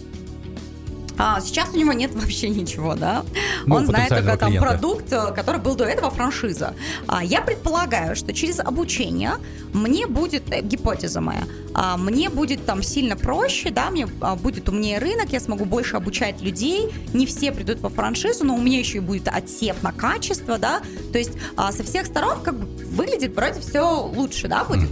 А, 1.17 1.39
сейчас 1.41 1.69
у 1.73 1.77
него 1.77 1.93
нет 1.93 2.13
вообще 2.15 2.49
ничего, 2.49 2.95
да. 2.95 3.23
Ну, 3.65 3.75
Он 3.75 3.85
знает 3.85 4.09
только 4.09 4.37
там 4.37 4.49
клиента. 4.49 4.69
продукт, 4.69 5.11
э, 5.11 5.31
который 5.33 5.61
был 5.61 5.75
до 5.75 5.85
этого 5.85 6.11
франшиза. 6.11 6.73
А, 7.07 7.23
я 7.23 7.41
предполагаю, 7.41 8.15
что 8.15 8.33
через 8.33 8.59
обучение 8.59 9.33
мне 9.73 10.07
будет, 10.07 10.51
э, 10.51 10.61
гипотеза 10.61 11.21
моя, 11.21 11.43
а, 11.73 11.97
мне 11.97 12.29
будет 12.29 12.65
там 12.65 12.83
сильно 12.83 13.15
проще, 13.15 13.69
да, 13.69 13.89
мне 13.89 14.07
а, 14.21 14.35
будет 14.35 14.69
умнее 14.69 14.97
рынок, 14.99 15.31
я 15.31 15.39
смогу 15.39 15.65
больше 15.65 15.97
обучать 15.97 16.41
людей, 16.41 16.91
не 17.13 17.25
все 17.25 17.51
придут 17.51 17.81
во 17.81 17.89
франшизу, 17.89 18.45
но 18.45 18.55
у 18.55 18.61
меня 18.61 18.79
еще 18.79 18.97
и 18.97 19.01
будет 19.01 19.27
отсев 19.27 19.81
на 19.83 19.91
качество, 19.91 20.57
да, 20.57 20.81
то 21.11 21.17
есть 21.17 21.31
а, 21.57 21.71
со 21.71 21.83
всех 21.83 22.05
сторон 22.05 22.41
как 22.41 22.57
бы 22.57 22.65
выглядит 22.85 23.35
вроде 23.35 23.59
все 23.59 23.81
лучше, 23.81 24.47
да, 24.47 24.63
будет. 24.63 24.89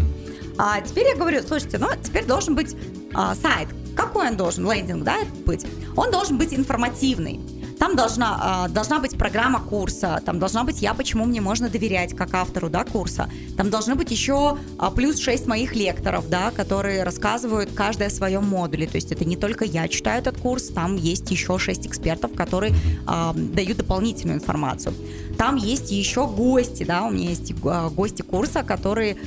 А 0.57 0.81
теперь 0.81 1.07
я 1.07 1.15
говорю, 1.15 1.41
слушайте, 1.47 1.77
ну 1.77 1.87
теперь 2.01 2.25
должен 2.25 2.55
быть 2.55 2.75
а, 3.13 3.33
сайт, 3.35 3.69
какой 3.95 4.29
он 4.29 4.37
должен, 4.37 4.69
лендинг, 4.71 5.03
да, 5.03 5.17
быть? 5.45 5.65
Он 5.95 6.11
должен 6.11 6.37
быть 6.37 6.53
информативный. 6.53 7.39
Там 7.79 7.95
должна, 7.95 8.65
э, 8.67 8.73
должна 8.73 8.99
быть 8.99 9.17
программа 9.17 9.59
курса, 9.59 10.21
там 10.25 10.39
должна 10.39 10.63
быть 10.63 10.81
я, 10.81 10.93
почему 10.93 11.25
мне 11.25 11.41
можно 11.41 11.69
доверять 11.69 12.15
как 12.15 12.33
автору 12.33 12.69
да, 12.69 12.83
курса. 12.83 13.29
Там 13.57 13.69
должны 13.69 13.95
быть 13.95 14.11
еще 14.11 14.57
э, 14.79 14.89
плюс 14.95 15.19
6 15.19 15.47
моих 15.47 15.75
лекторов, 15.75 16.29
да, 16.29 16.51
которые 16.51 17.03
рассказывают 17.03 17.71
каждый 17.73 18.07
о 18.07 18.09
своем 18.09 18.45
модуле. 18.45 18.87
То 18.87 18.95
есть 18.95 19.11
это 19.11 19.25
не 19.25 19.35
только 19.35 19.65
я 19.65 19.87
читаю 19.87 20.21
этот 20.21 20.37
курс, 20.37 20.67
там 20.67 20.95
есть 20.95 21.29
еще 21.31 21.57
6 21.57 21.87
экспертов, 21.87 22.33
которые 22.35 22.73
э, 22.73 23.31
дают 23.35 23.77
дополнительную 23.77 24.37
информацию. 24.37 24.93
Там 25.37 25.55
есть 25.55 25.91
еще 25.91 26.27
гости, 26.27 26.83
да, 26.83 27.03
у 27.03 27.11
меня 27.11 27.29
есть 27.29 27.53
гости 27.53 28.21
курса, 28.21 28.61
которые 28.61 29.17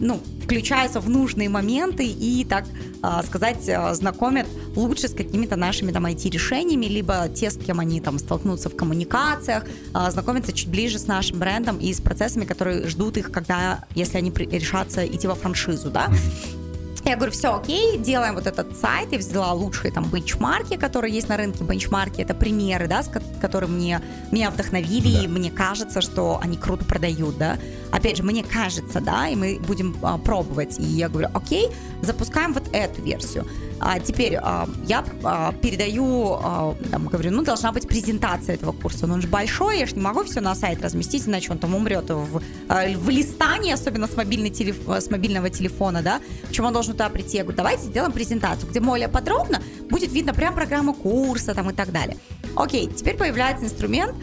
ну, 0.00 0.20
включаются 0.42 1.00
в 1.00 1.08
нужные 1.08 1.48
моменты 1.48 2.04
и, 2.04 2.44
так 2.44 2.64
сказать, 3.26 3.70
знакомят 3.92 4.46
лучше 4.76 5.08
с 5.08 5.12
какими-то 5.12 5.56
нашими 5.56 5.92
там 5.92 6.06
IT-решениями, 6.06 6.86
либо 6.86 7.28
те, 7.28 7.50
с 7.50 7.56
кем 7.56 7.80
они 7.80 8.00
там 8.00 8.18
столкнутся 8.18 8.70
в 8.70 8.76
коммуникациях, 8.76 9.64
а, 9.92 10.10
знакомиться 10.10 10.52
чуть 10.52 10.68
ближе 10.68 10.98
с 10.98 11.06
нашим 11.06 11.38
брендом 11.38 11.78
и 11.78 11.92
с 11.92 12.00
процессами, 12.00 12.44
которые 12.44 12.86
ждут 12.88 13.16
их, 13.16 13.30
когда, 13.30 13.84
если 13.94 14.18
они 14.18 14.30
решатся 14.30 15.06
идти 15.06 15.26
во 15.26 15.34
франшизу, 15.34 15.90
да. 15.90 16.08
Я 17.04 17.16
говорю, 17.16 17.32
все 17.32 17.54
окей, 17.54 17.96
делаем 17.98 18.34
вот 18.34 18.46
этот 18.46 18.76
сайт, 18.78 19.10
я 19.12 19.18
взяла 19.18 19.52
лучшие 19.52 19.90
там 19.90 20.04
бенчмарки, 20.10 20.76
которые 20.76 21.14
есть 21.14 21.28
на 21.28 21.36
рынке, 21.38 21.64
бенчмарки, 21.64 22.20
это 22.20 22.34
примеры, 22.34 22.88
да, 22.88 23.02
которые 23.40 23.70
мне, 23.70 24.02
меня 24.30 24.50
вдохновили, 24.50 25.16
да. 25.16 25.24
и 25.24 25.26
мне 25.26 25.50
кажется, 25.50 26.02
что 26.02 26.38
они 26.42 26.58
круто 26.58 26.84
продают, 26.84 27.38
да. 27.38 27.58
Опять 27.90 28.18
же, 28.18 28.22
мне 28.22 28.44
кажется, 28.44 29.00
да, 29.00 29.28
и 29.28 29.34
мы 29.34 29.58
будем 29.66 29.96
а, 30.02 30.18
пробовать, 30.18 30.78
и 30.78 30.84
я 30.84 31.08
говорю, 31.08 31.28
окей, 31.32 31.68
запускаем 32.02 32.52
вот 32.52 32.64
эту 32.72 33.00
версию. 33.02 33.46
А 33.80 33.98
теперь 33.98 34.36
а, 34.36 34.68
я 34.86 35.04
а, 35.24 35.52
передаю, 35.52 36.34
а, 36.34 36.76
там, 36.90 37.08
говорю, 37.08 37.30
ну, 37.30 37.42
должна 37.42 37.72
быть 37.72 37.88
презентация 37.88 38.54
этого 38.54 38.72
курса, 38.72 39.06
но 39.06 39.14
он 39.14 39.22
же 39.22 39.28
большой, 39.28 39.78
я 39.78 39.86
же 39.86 39.94
не 39.94 40.02
могу 40.02 40.22
все 40.24 40.40
на 40.40 40.54
сайт 40.54 40.82
разместить, 40.82 41.26
иначе 41.26 41.50
он 41.50 41.58
там 41.58 41.74
умрет 41.74 42.10
в, 42.10 42.42
в 42.68 43.08
листании, 43.08 43.72
особенно 43.72 44.06
с, 44.06 44.16
мобильный 44.16 44.50
телеф, 44.50 44.76
с 44.86 45.10
мобильного 45.10 45.48
телефона, 45.48 46.02
да, 46.02 46.20
почему 46.46 46.66
он 46.66 46.72
должен 46.74 46.92
туда 46.92 47.08
прийти. 47.08 47.38
Я 47.38 47.42
говорю, 47.44 47.56
давайте 47.56 47.84
сделаем 47.84 48.12
презентацию, 48.12 48.68
где 48.68 48.80
более 48.80 49.08
подробно 49.08 49.62
будет 49.88 50.12
видно 50.12 50.34
прям 50.34 50.54
программу 50.54 50.92
курса 50.92 51.54
там 51.54 51.70
и 51.70 51.72
так 51.72 51.90
далее. 51.90 52.16
Окей, 52.56 52.86
теперь 52.88 53.16
появляется 53.16 53.64
инструмент, 53.64 54.14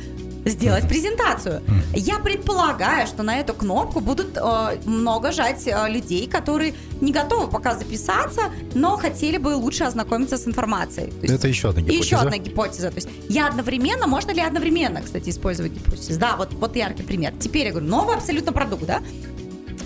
сделать 0.49 0.87
презентацию. 0.87 1.61
Я 1.93 2.19
предполагаю, 2.19 3.07
что 3.07 3.23
на 3.23 3.37
эту 3.37 3.53
кнопку 3.53 3.99
будут 3.99 4.37
э, 4.37 4.77
много 4.85 5.31
жать 5.31 5.67
э, 5.67 5.89
людей, 5.89 6.27
которые 6.27 6.73
не 7.01 7.11
готовы 7.11 7.47
пока 7.47 7.75
записаться, 7.75 8.41
но 8.73 8.97
хотели 8.97 9.37
бы 9.37 9.49
лучше 9.55 9.83
ознакомиться 9.83 10.37
с 10.37 10.47
информацией. 10.47 11.11
есть, 11.21 11.33
Это 11.33 11.47
еще 11.47 11.69
одна 11.69 11.81
гипотеза. 11.81 12.03
Еще 12.03 12.15
одна 12.15 12.37
гипотеза. 12.37 12.89
То 12.89 12.95
есть 12.95 13.09
я 13.29 13.47
одновременно, 13.47 14.07
можно 14.07 14.31
ли 14.31 14.41
одновременно, 14.41 15.01
кстати, 15.01 15.29
использовать 15.29 15.71
гипотезу? 15.73 16.19
Да, 16.19 16.35
вот, 16.35 16.53
вот 16.53 16.75
яркий 16.75 17.03
пример. 17.03 17.33
Теперь 17.39 17.67
я 17.67 17.71
говорю, 17.71 17.87
новый 17.87 18.15
абсолютно 18.15 18.51
продукт, 18.51 18.85
да? 18.85 19.01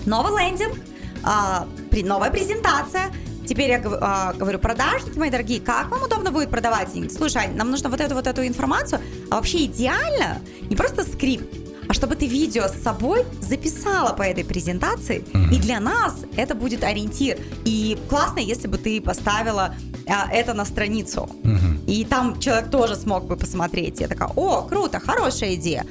Новый 0.06 0.44
лендинг, 0.44 0.76
э, 1.24 2.02
новая 2.02 2.30
презентация, 2.30 3.12
Теперь 3.46 3.70
я 3.70 3.78
э, 3.78 4.38
говорю, 4.38 4.58
продажники 4.58 5.18
мои 5.18 5.30
дорогие, 5.30 5.60
как 5.60 5.90
вам 5.90 6.02
удобно 6.02 6.30
будет 6.30 6.50
продавать? 6.50 6.88
Слушай, 7.14 7.48
нам 7.48 7.70
нужно 7.70 7.88
вот 7.88 8.00
эту 8.00 8.14
вот 8.14 8.26
эту 8.26 8.46
информацию, 8.46 9.00
а 9.30 9.36
вообще 9.36 9.64
идеально 9.64 10.40
не 10.68 10.76
просто 10.76 11.04
скрипт, 11.04 11.44
а 11.88 11.94
чтобы 11.94 12.14
ты 12.14 12.26
видео 12.26 12.68
с 12.68 12.82
собой 12.82 13.24
записала 13.40 14.12
по 14.12 14.22
этой 14.22 14.44
презентации, 14.44 15.24
mm-hmm. 15.32 15.54
и 15.54 15.58
для 15.58 15.80
нас 15.80 16.14
это 16.36 16.54
будет 16.54 16.84
ориентир. 16.84 17.38
И 17.64 17.98
классно, 18.08 18.38
если 18.38 18.68
бы 18.68 18.78
ты 18.78 19.00
поставила 19.00 19.74
а, 20.06 20.30
это 20.32 20.54
на 20.54 20.64
страницу, 20.64 21.28
mm-hmm. 21.42 21.84
и 21.86 22.04
там 22.04 22.38
человек 22.40 22.70
тоже 22.70 22.96
смог 22.96 23.24
бы 23.24 23.36
посмотреть. 23.36 24.00
Я 24.00 24.08
такая, 24.08 24.30
о, 24.36 24.62
круто, 24.62 25.00
хорошая 25.00 25.54
идея. 25.54 25.84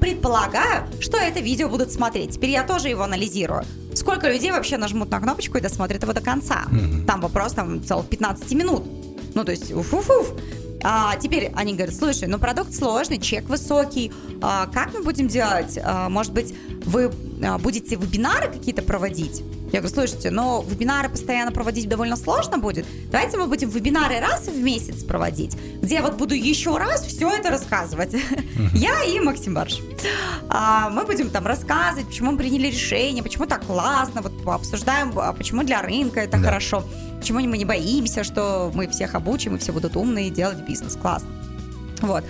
Предполагаю, 0.00 0.86
что 1.00 1.16
это 1.16 1.40
видео 1.40 1.68
будут 1.68 1.92
смотреть. 1.92 2.32
Теперь 2.32 2.50
я 2.50 2.64
тоже 2.64 2.88
его 2.88 3.04
анализирую. 3.04 3.64
Сколько 4.06 4.28
людей 4.28 4.52
вообще 4.52 4.76
нажмут 4.76 5.10
на 5.10 5.18
кнопочку 5.18 5.58
и 5.58 5.60
досмотрят 5.60 6.00
его 6.00 6.12
до 6.12 6.20
конца? 6.20 6.66
Mm-hmm. 6.70 7.06
Там 7.06 7.20
вопрос 7.20 7.54
там 7.54 7.82
целых 7.82 8.08
15 8.08 8.52
минут. 8.52 8.84
Ну, 9.34 9.42
то 9.42 9.50
есть, 9.50 9.72
уф-уф-уф. 9.72 10.32
А, 10.82 11.16
теперь 11.16 11.50
они 11.54 11.74
говорят, 11.74 11.94
слушай, 11.94 12.28
ну 12.28 12.38
продукт 12.38 12.74
сложный, 12.74 13.18
чек 13.18 13.48
высокий, 13.48 14.12
а, 14.42 14.66
как 14.66 14.92
мы 14.94 15.02
будем 15.02 15.28
делать? 15.28 15.78
А, 15.82 16.08
может 16.08 16.32
быть, 16.32 16.54
вы 16.84 17.10
а, 17.42 17.58
будете 17.58 17.96
вебинары 17.96 18.48
какие-то 18.52 18.82
проводить? 18.82 19.42
Я 19.72 19.80
говорю, 19.80 19.94
слушайте, 19.94 20.30
но 20.30 20.64
вебинары 20.66 21.08
постоянно 21.08 21.50
проводить 21.50 21.88
довольно 21.88 22.16
сложно 22.16 22.58
будет. 22.58 22.86
Давайте 23.10 23.36
мы 23.36 23.46
будем 23.46 23.68
вебинары 23.68 24.20
раз 24.20 24.46
в 24.46 24.56
месяц 24.56 25.02
проводить, 25.02 25.56
где 25.82 25.96
я 25.96 26.02
вот 26.02 26.14
буду 26.14 26.34
еще 26.34 26.76
раз 26.76 27.04
все 27.04 27.28
это 27.30 27.50
рассказывать. 27.50 28.14
Я 28.72 29.02
и 29.02 29.18
Максим 29.18 29.54
Барш. 29.54 29.80
А, 30.48 30.88
мы 30.90 31.04
будем 31.04 31.30
там 31.30 31.46
рассказывать, 31.46 32.06
почему 32.06 32.32
мы 32.32 32.38
приняли 32.38 32.68
решение, 32.68 33.22
почему 33.22 33.46
так 33.46 33.66
классно, 33.66 34.22
вот 34.22 34.32
обсуждаем, 34.46 35.12
а 35.18 35.32
почему 35.32 35.64
для 35.64 35.82
рынка 35.82 36.20
это 36.20 36.38
хорошо, 36.38 36.84
почему 37.18 37.40
мы 37.40 37.58
не 37.58 37.64
боимся, 37.64 38.24
что 38.24 38.70
мы 38.74 38.88
всех 38.88 39.14
обучим, 39.14 39.56
и 39.56 39.58
все 39.58 39.72
будут 39.72 39.96
умные 39.96 40.30
делать 40.30 40.58
бизнес. 40.58 40.96
Классно. 40.96 41.28
Вот. 42.02 42.24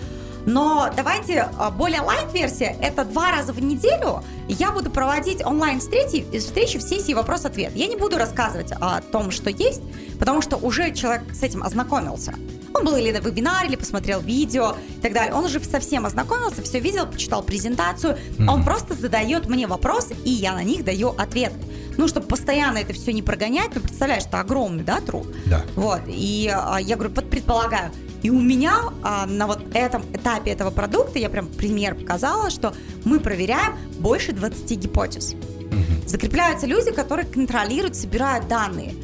Но 0.46 0.88
давайте 0.94 1.48
а, 1.58 1.72
более 1.72 2.00
лайт-версия, 2.02 2.76
это 2.80 3.04
два 3.04 3.32
раза 3.32 3.52
в 3.52 3.60
неделю 3.60 4.22
я 4.48 4.70
буду 4.70 4.90
проводить 4.90 5.44
онлайн-встречи 5.44 6.38
встречи 6.38 6.78
в 6.78 6.82
сессии 6.82 7.12
вопрос-ответ. 7.12 7.72
Я 7.74 7.88
не 7.88 7.96
буду 7.96 8.16
рассказывать 8.16 8.70
о 8.80 9.00
том, 9.00 9.32
что 9.32 9.50
есть, 9.50 9.82
потому 10.20 10.40
что 10.42 10.56
уже 10.56 10.94
человек 10.94 11.34
с 11.34 11.42
этим 11.42 11.64
ознакомился. 11.64 12.32
Он 12.76 12.84
был 12.84 12.96
или 12.96 13.10
на 13.10 13.18
вебинаре, 13.18 13.68
или 13.68 13.76
посмотрел 13.76 14.20
видео 14.20 14.76
и 14.98 15.00
так 15.00 15.12
далее. 15.12 15.34
Он 15.34 15.44
уже 15.44 15.60
совсем 15.64 16.06
ознакомился, 16.06 16.62
все 16.62 16.80
видел, 16.80 17.06
почитал 17.06 17.42
презентацию. 17.42 18.16
Mm-hmm. 18.16 18.50
Он 18.50 18.64
просто 18.64 18.94
задает 18.94 19.48
мне 19.48 19.66
вопросы, 19.66 20.14
и 20.24 20.30
я 20.30 20.52
на 20.52 20.62
них 20.62 20.84
даю 20.84 21.14
ответы. 21.16 21.56
Ну, 21.96 22.08
чтобы 22.08 22.26
постоянно 22.26 22.78
это 22.78 22.92
все 22.92 23.12
не 23.12 23.22
прогонять, 23.22 23.70
ну, 23.74 23.80
представляешь, 23.80 24.24
это 24.24 24.40
огромный, 24.40 24.84
да, 24.84 25.00
труд? 25.00 25.26
Да. 25.46 25.62
Вот, 25.74 26.02
и 26.06 26.52
а, 26.52 26.78
я 26.78 26.96
говорю, 26.96 27.14
вот 27.14 27.30
предполагаю, 27.30 27.90
и 28.22 28.30
у 28.30 28.40
меня 28.40 28.90
а, 29.02 29.24
на 29.24 29.46
вот 29.46 29.60
этом 29.72 30.02
этапе 30.12 30.50
этого 30.50 30.70
продукта, 30.70 31.18
я 31.18 31.30
прям 31.30 31.46
пример 31.46 31.94
показала, 31.94 32.50
что 32.50 32.74
мы 33.04 33.20
проверяем 33.20 33.76
больше 33.98 34.32
20 34.32 34.70
гипотез. 34.78 35.32
Угу. 35.32 36.08
Закрепляются 36.08 36.66
люди, 36.66 36.90
которые 36.92 37.26
контролируют, 37.26 37.96
собирают 37.96 38.48
данные. 38.48 38.94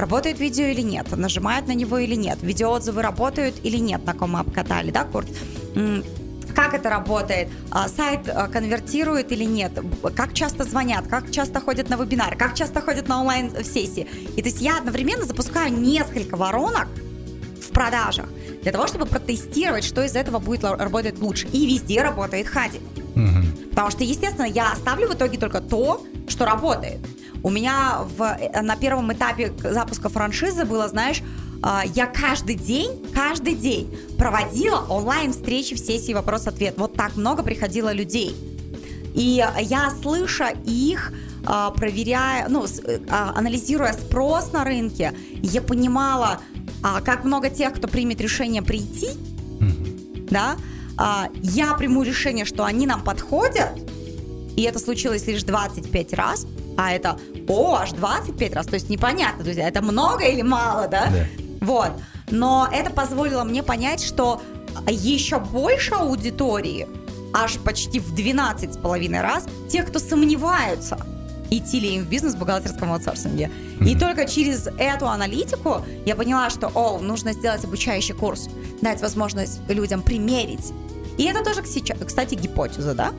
Работает 0.00 0.40
видео 0.40 0.64
или 0.64 0.80
нет, 0.80 1.14
нажимает 1.14 1.66
на 1.68 1.72
него 1.72 1.98
или 1.98 2.14
нет, 2.14 2.38
видеоотзывы 2.40 3.02
работают 3.02 3.56
или 3.62 3.76
нет, 3.76 4.02
на 4.06 4.14
ком 4.14 4.30
мы 4.30 4.40
обкатали, 4.40 4.90
да, 4.90 5.04
Курт? 5.04 5.28
как 6.54 6.74
это 6.74 6.90
работает, 6.90 7.48
а, 7.70 7.86
сайт 7.88 8.28
а, 8.28 8.48
конвертирует 8.48 9.30
или 9.30 9.44
нет, 9.44 9.72
как 10.16 10.32
часто 10.32 10.64
звонят, 10.64 11.06
как 11.06 11.30
часто 11.30 11.60
ходят 11.60 11.90
на 11.90 11.96
вебинар, 11.96 12.36
как 12.36 12.54
часто 12.54 12.80
ходят 12.80 13.08
на 13.08 13.20
онлайн-сессии. 13.20 14.08
И 14.36 14.42
то 14.42 14.48
есть 14.48 14.60
я 14.60 14.78
одновременно 14.78 15.24
запускаю 15.24 15.72
несколько 15.72 16.36
воронок 16.36 16.88
в 17.62 17.70
продажах 17.70 18.26
для 18.62 18.72
того, 18.72 18.88
чтобы 18.88 19.06
протестировать, 19.06 19.84
что 19.84 20.02
из 20.02 20.16
этого 20.16 20.38
будет 20.38 20.64
работать 20.64 21.18
лучше. 21.18 21.46
И 21.52 21.66
везде 21.66 22.02
работает 22.02 22.48
Хади. 22.48 22.80
Угу. 23.14 23.68
Потому 23.70 23.90
что, 23.90 24.02
естественно, 24.02 24.46
я 24.46 24.72
оставлю 24.72 25.08
в 25.08 25.14
итоге 25.14 25.38
только 25.38 25.60
то, 25.60 26.04
что 26.30 26.44
работает. 26.44 26.98
У 27.42 27.50
меня 27.50 28.00
в, 28.16 28.22
э, 28.22 28.60
на 28.62 28.76
первом 28.76 29.12
этапе 29.12 29.52
запуска 29.62 30.08
франшизы 30.08 30.64
было, 30.64 30.88
знаешь, 30.88 31.22
а, 31.62 31.82
я 31.94 32.06
каждый 32.06 32.54
день, 32.54 33.06
каждый 33.14 33.54
день 33.54 33.94
проводила 34.16 34.86
онлайн-встречи 34.88 35.74
в 35.74 35.78
сессии 35.78 36.12
вопрос-ответ. 36.12 36.74
Вот 36.78 36.94
так 36.94 37.16
много 37.16 37.42
приходило 37.42 37.92
людей. 37.92 38.34
И 39.14 39.44
я, 39.60 39.90
слыша 40.02 40.52
их, 40.64 41.12
а, 41.44 41.70
проверяя, 41.70 42.48
ну, 42.48 42.64
э, 42.64 43.00
а, 43.08 43.32
анализируя 43.36 43.92
спрос 43.92 44.52
на 44.52 44.64
рынке, 44.64 45.12
я 45.42 45.60
понимала, 45.60 46.40
как 47.04 47.24
много 47.24 47.50
тех, 47.50 47.74
кто 47.74 47.88
примет 47.88 48.22
решение 48.22 48.62
прийти, 48.62 49.08
mm-hmm. 49.08 50.28
да, 50.30 50.56
я 51.42 51.74
приму 51.74 52.02
решение, 52.02 52.46
что 52.46 52.64
они 52.64 52.86
нам 52.86 53.02
подходят, 53.04 53.89
и 54.56 54.62
это 54.62 54.78
случилось 54.78 55.26
лишь 55.26 55.42
25 55.42 56.12
раз, 56.14 56.46
а 56.76 56.92
это, 56.92 57.18
о, 57.48 57.76
аж 57.76 57.92
25 57.92 58.54
раз, 58.54 58.66
то 58.66 58.74
есть 58.74 58.88
непонятно, 58.88 59.44
друзья, 59.44 59.68
это 59.68 59.82
много 59.82 60.24
или 60.24 60.42
мало, 60.42 60.88
да? 60.88 61.06
да. 61.06 61.26
Вот. 61.60 61.90
Но 62.30 62.68
это 62.72 62.90
позволило 62.90 63.44
мне 63.44 63.62
понять, 63.62 64.02
что 64.02 64.40
еще 64.88 65.38
больше 65.38 65.94
аудитории, 65.94 66.86
аж 67.32 67.58
почти 67.58 68.00
в 68.00 68.14
12 68.14 68.74
с 68.74 68.76
половиной 68.76 69.20
раз, 69.20 69.46
тех, 69.68 69.86
кто 69.86 69.98
сомневаются, 69.98 70.98
идти 71.50 71.80
ли 71.80 71.96
им 71.96 72.04
в 72.04 72.08
бизнес 72.08 72.34
в 72.34 72.38
бухгалтерском 72.38 72.92
аутсорсинге. 72.92 73.50
Mm-hmm. 73.80 73.88
И 73.88 73.98
только 73.98 74.26
через 74.26 74.68
эту 74.78 75.08
аналитику 75.08 75.82
я 76.06 76.14
поняла, 76.14 76.50
что, 76.50 76.68
о, 76.68 76.98
нужно 76.98 77.32
сделать 77.32 77.64
обучающий 77.64 78.14
курс, 78.14 78.48
дать 78.80 79.00
возможность 79.00 79.60
людям 79.68 80.02
примерить. 80.02 80.72
И 81.18 81.24
это 81.24 81.44
тоже, 81.44 81.62
кстати, 81.62 82.34
гипотеза, 82.34 82.94
да? 82.94 83.12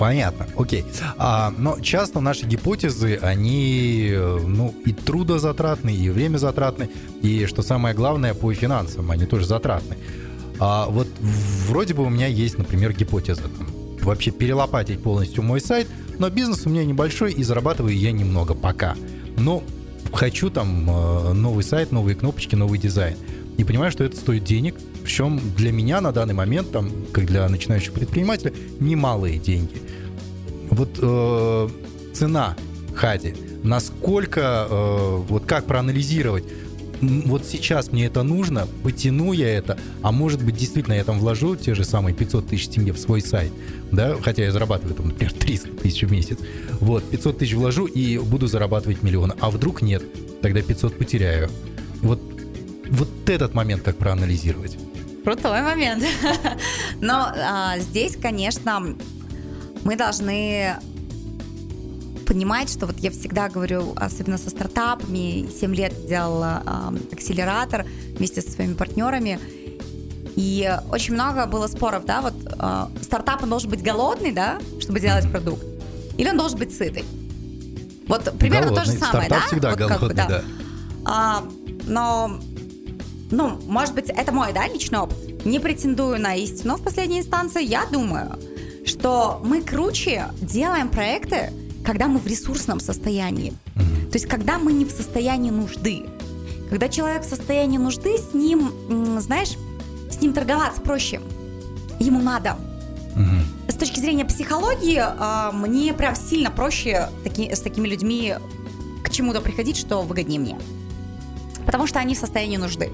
Понятно, 0.00 0.46
окей. 0.56 0.86
А, 1.18 1.52
но 1.58 1.78
часто 1.78 2.20
наши 2.20 2.46
гипотезы, 2.46 3.18
они 3.20 4.08
э, 4.10 4.38
ну, 4.46 4.74
и 4.86 4.94
трудозатратны, 4.94 5.94
и 5.94 6.08
время 6.08 6.38
затратны, 6.38 6.88
и, 7.20 7.44
что 7.44 7.60
самое 7.60 7.94
главное, 7.94 8.32
по 8.32 8.50
финансам 8.54 9.10
они 9.10 9.26
тоже 9.26 9.44
затратны. 9.44 9.98
А 10.58 10.86
вот 10.86 11.06
вроде 11.68 11.92
бы 11.92 12.02
у 12.02 12.08
меня 12.08 12.28
есть, 12.28 12.56
например, 12.56 12.94
гипотеза. 12.94 13.42
Там, 13.42 13.68
вообще 14.00 14.30
перелопатить 14.30 15.02
полностью 15.02 15.42
мой 15.42 15.60
сайт, 15.60 15.86
но 16.18 16.30
бизнес 16.30 16.64
у 16.64 16.70
меня 16.70 16.86
небольшой, 16.86 17.32
и 17.34 17.42
зарабатываю 17.42 17.94
я 17.94 18.10
немного 18.10 18.54
пока. 18.54 18.96
Но 19.36 19.62
хочу 20.14 20.48
там 20.48 20.88
э, 20.88 21.32
новый 21.34 21.62
сайт, 21.62 21.92
новые 21.92 22.16
кнопочки, 22.16 22.54
новый 22.54 22.78
дизайн. 22.78 23.18
И 23.58 23.64
понимаю, 23.64 23.90
что 23.90 24.04
это 24.04 24.16
стоит 24.16 24.44
денег, 24.44 24.74
причем 25.02 25.40
для 25.56 25.72
меня 25.72 26.00
на 26.00 26.12
данный 26.12 26.34
момент, 26.34 26.70
там, 26.70 26.90
как 27.12 27.26
для 27.26 27.48
начинающего 27.48 27.94
предпринимателя, 27.94 28.52
немалые 28.78 29.38
деньги. 29.38 29.82
Вот 30.70 30.90
э, 31.00 31.68
цена 32.14 32.56
Хади, 32.94 33.34
насколько, 33.62 34.66
э, 34.70 35.16
вот 35.28 35.44
как 35.46 35.66
проанализировать, 35.66 36.44
вот 37.00 37.46
сейчас 37.46 37.92
мне 37.92 38.06
это 38.06 38.22
нужно, 38.22 38.68
потяну 38.82 39.32
я 39.32 39.48
это, 39.48 39.78
а 40.02 40.12
может 40.12 40.44
быть, 40.44 40.56
действительно, 40.56 40.94
я 40.94 41.04
там 41.04 41.18
вложу 41.18 41.56
те 41.56 41.74
же 41.74 41.84
самые 41.84 42.14
500 42.14 42.48
тысяч 42.48 42.68
тенге 42.68 42.92
в 42.92 42.98
свой 42.98 43.22
сайт, 43.22 43.52
да, 43.90 44.16
хотя 44.22 44.44
я 44.44 44.52
зарабатываю 44.52 44.94
там, 44.94 45.08
например, 45.08 45.32
300 45.32 45.68
тысяч 45.78 46.02
в 46.02 46.12
месяц. 46.12 46.38
Вот, 46.80 47.08
500 47.08 47.38
тысяч 47.38 47.54
вложу 47.54 47.86
и 47.86 48.18
буду 48.18 48.46
зарабатывать 48.46 49.02
миллион. 49.02 49.32
А 49.40 49.50
вдруг 49.50 49.82
нет, 49.82 50.02
тогда 50.42 50.60
500 50.62 50.98
потеряю. 50.98 51.48
Вот, 52.02 52.20
вот 52.90 53.28
этот 53.28 53.54
момент 53.54 53.82
как 53.82 53.96
проанализировать. 53.96 54.76
Крутой 55.24 55.62
момент. 55.62 56.04
Но 57.00 57.32
а, 57.34 57.78
здесь, 57.78 58.16
конечно, 58.16 58.82
мы 59.84 59.96
должны 59.96 60.76
понимать, 62.26 62.70
что 62.70 62.86
вот 62.86 62.96
я 62.98 63.10
всегда 63.10 63.48
говорю, 63.48 63.92
особенно 63.96 64.38
со 64.38 64.50
стартапами, 64.50 65.48
7 65.50 65.74
лет 65.74 66.06
делала 66.06 66.62
э, 66.64 67.14
акселератор 67.14 67.84
вместе 68.16 68.40
со 68.40 68.52
своими 68.52 68.74
партнерами, 68.74 69.40
и 70.36 70.72
очень 70.92 71.14
много 71.14 71.46
было 71.46 71.66
споров, 71.66 72.04
да, 72.04 72.20
вот 72.20 72.34
э, 72.46 73.02
стартап 73.02 73.44
должен 73.48 73.68
быть 73.68 73.82
голодный, 73.82 74.30
да, 74.30 74.60
чтобы 74.80 75.00
делать 75.00 75.28
продукт, 75.28 75.64
или 76.18 76.28
он 76.30 76.36
должен 76.36 76.56
быть 76.56 76.72
сытый. 76.72 77.04
Вот 78.06 78.32
примерно 78.38 78.68
голодный. 78.68 78.84
то 78.84 78.92
же 78.92 78.98
самое, 78.98 79.26
стартап 79.26 79.38
да? 79.40 79.46
всегда 79.48 79.70
вот 79.70 79.78
голодный, 79.78 79.98
как 79.98 80.08
бы, 80.08 80.14
да. 80.14 80.28
да. 80.28 80.42
А, 81.04 81.44
но, 81.88 82.40
ну, 83.30 83.60
может 83.66 83.94
быть, 83.94 84.10
это 84.10 84.32
мой, 84.32 84.52
да, 84.52 84.66
личный 84.66 84.98
опыт. 84.98 85.44
Не 85.44 85.58
претендую 85.58 86.20
на 86.20 86.34
истину 86.34 86.76
в 86.76 86.82
последней 86.82 87.20
инстанции, 87.20 87.64
я 87.64 87.86
думаю, 87.86 88.38
что 88.84 89.40
мы 89.44 89.62
круче 89.62 90.26
делаем 90.40 90.88
проекты, 90.88 91.52
когда 91.84 92.08
мы 92.08 92.18
в 92.18 92.26
ресурсном 92.26 92.80
состоянии. 92.80 93.52
То 93.74 94.16
есть, 94.16 94.26
когда 94.26 94.58
мы 94.58 94.72
не 94.72 94.84
в 94.84 94.90
состоянии 94.90 95.50
нужды. 95.50 96.04
Когда 96.68 96.88
человек 96.88 97.22
в 97.22 97.28
состоянии 97.28 97.78
нужды, 97.78 98.16
с 98.18 98.34
ним, 98.34 98.72
знаешь, 99.20 99.56
с 100.10 100.20
ним 100.20 100.32
торговаться 100.32 100.80
проще. 100.80 101.20
Ему 101.98 102.20
надо. 102.20 102.56
С 103.68 103.74
точки 103.74 104.00
зрения 104.00 104.24
психологии, 104.24 105.00
а, 105.00 105.52
мне 105.52 105.92
прям 105.94 106.14
сильно 106.14 106.50
проще 106.50 107.08
таки, 107.24 107.54
с 107.54 107.60
такими 107.60 107.88
людьми 107.88 108.34
к 109.02 109.10
чему-то 109.10 109.40
приходить, 109.40 109.76
что 109.76 110.02
выгоднее 110.02 110.40
мне. 110.40 110.58
Потому 111.66 111.86
что 111.86 111.98
они 111.98 112.14
в 112.14 112.18
состоянии 112.18 112.56
нужды. 112.56 112.90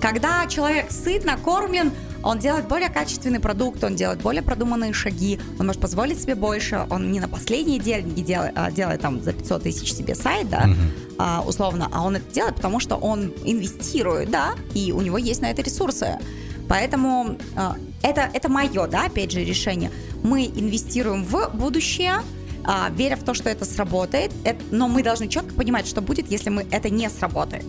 Когда 0.00 0.46
человек 0.46 0.90
сыт, 0.90 1.24
накормлен, 1.24 1.92
он 2.22 2.38
делает 2.38 2.68
более 2.68 2.88
качественный 2.88 3.40
продукт, 3.40 3.82
он 3.84 3.96
делает 3.96 4.20
более 4.20 4.42
продуманные 4.42 4.92
шаги, 4.92 5.38
он 5.58 5.66
может 5.66 5.80
позволить 5.80 6.20
себе 6.20 6.34
больше, 6.34 6.86
он 6.90 7.10
не 7.12 7.20
на 7.20 7.28
последние 7.28 7.78
деньги 7.78 8.20
делает, 8.20 8.52
а 8.56 8.70
делает 8.70 9.00
там 9.00 9.22
за 9.22 9.32
500 9.32 9.62
тысяч 9.62 9.94
себе 9.94 10.14
сайт, 10.14 10.48
да, 10.48 10.64
uh 10.64 10.76
а, 11.22 11.44
условно, 11.46 11.86
а 11.92 12.02
он 12.02 12.16
это 12.16 12.32
делает, 12.32 12.54
потому 12.54 12.80
что 12.80 12.96
он 12.96 13.34
инвестирует, 13.44 14.30
да, 14.30 14.54
и 14.72 14.90
у 14.90 15.02
него 15.02 15.18
есть 15.18 15.42
на 15.42 15.50
это 15.50 15.60
ресурсы. 15.60 16.18
Поэтому 16.66 17.36
а, 17.56 17.76
это, 18.02 18.30
это 18.32 18.48
мое, 18.48 18.86
да, 18.86 19.04
опять 19.04 19.30
же, 19.30 19.44
решение. 19.44 19.90
Мы 20.22 20.46
инвестируем 20.46 21.24
в 21.24 21.50
будущее, 21.52 22.22
а, 22.64 22.88
веря 22.96 23.16
в 23.16 23.22
то, 23.22 23.34
что 23.34 23.50
это 23.50 23.66
сработает, 23.66 24.32
это, 24.44 24.60
но 24.70 24.88
мы 24.88 25.02
должны 25.02 25.28
четко 25.28 25.52
понимать, 25.52 25.86
что 25.86 26.00
будет, 26.00 26.30
если 26.30 26.48
мы 26.48 26.66
это 26.70 26.88
не 26.88 27.10
сработает. 27.10 27.66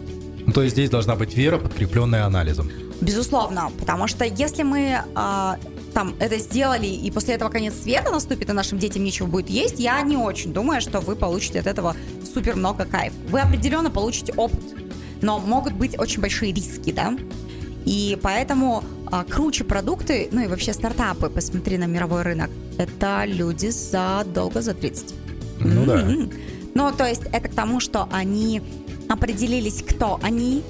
Ну, 0.52 0.56
то 0.56 0.64
есть 0.64 0.76
здесь 0.76 0.90
должна 0.90 1.16
быть 1.16 1.34
вера, 1.34 1.58
подкрепленная 1.58 2.26
анализом. 2.26 2.70
Безусловно, 3.00 3.72
потому 3.80 4.08
что 4.08 4.26
если 4.26 4.64
мы 4.64 5.00
э, 5.00 5.54
там 5.94 6.14
это 6.20 6.40
сделали, 6.40 6.88
и 6.88 7.10
после 7.10 7.36
этого 7.36 7.50
конец 7.50 7.74
света 7.82 8.12
наступит, 8.12 8.50
и 8.50 8.52
нашим 8.52 8.78
детям 8.78 9.02
нечего 9.06 9.28
будет 9.28 9.50
есть, 9.50 9.80
я 9.80 10.02
не 10.02 10.18
очень 10.18 10.52
думаю, 10.52 10.82
что 10.82 11.00
вы 11.00 11.16
получите 11.16 11.62
от 11.62 11.68
этого 11.68 11.96
супер 12.34 12.58
много 12.58 12.84
кайф. 12.84 13.14
Вы 13.30 13.40
определенно 13.40 13.90
получите 13.90 14.34
опыт, 14.34 14.60
но 15.22 15.40
могут 15.40 15.72
быть 15.72 15.98
очень 15.98 16.20
большие 16.20 16.52
риски, 16.52 16.92
да? 16.92 17.18
И 17.86 18.20
поэтому 18.22 18.84
а, 19.10 19.24
круче 19.24 19.64
продукты, 19.64 20.28
ну 20.34 20.42
и 20.42 20.48
вообще 20.48 20.74
стартапы, 20.74 21.30
посмотри 21.30 21.78
на 21.78 21.86
мировой 21.86 22.24
рынок, 22.24 22.50
это 22.78 23.24
люди 23.26 23.68
за 23.68 24.26
долго 24.26 24.62
за 24.62 24.74
30. 24.74 25.14
Ну 25.62 25.86
да. 25.86 26.06
Ну, 26.74 26.92
то 26.92 27.06
есть 27.06 27.24
это 27.32 27.50
к 27.50 27.54
тому, 27.54 27.80
что 27.80 28.08
они 28.12 28.62
определились, 29.12 29.84
кто 29.88 30.20
они, 30.24 30.64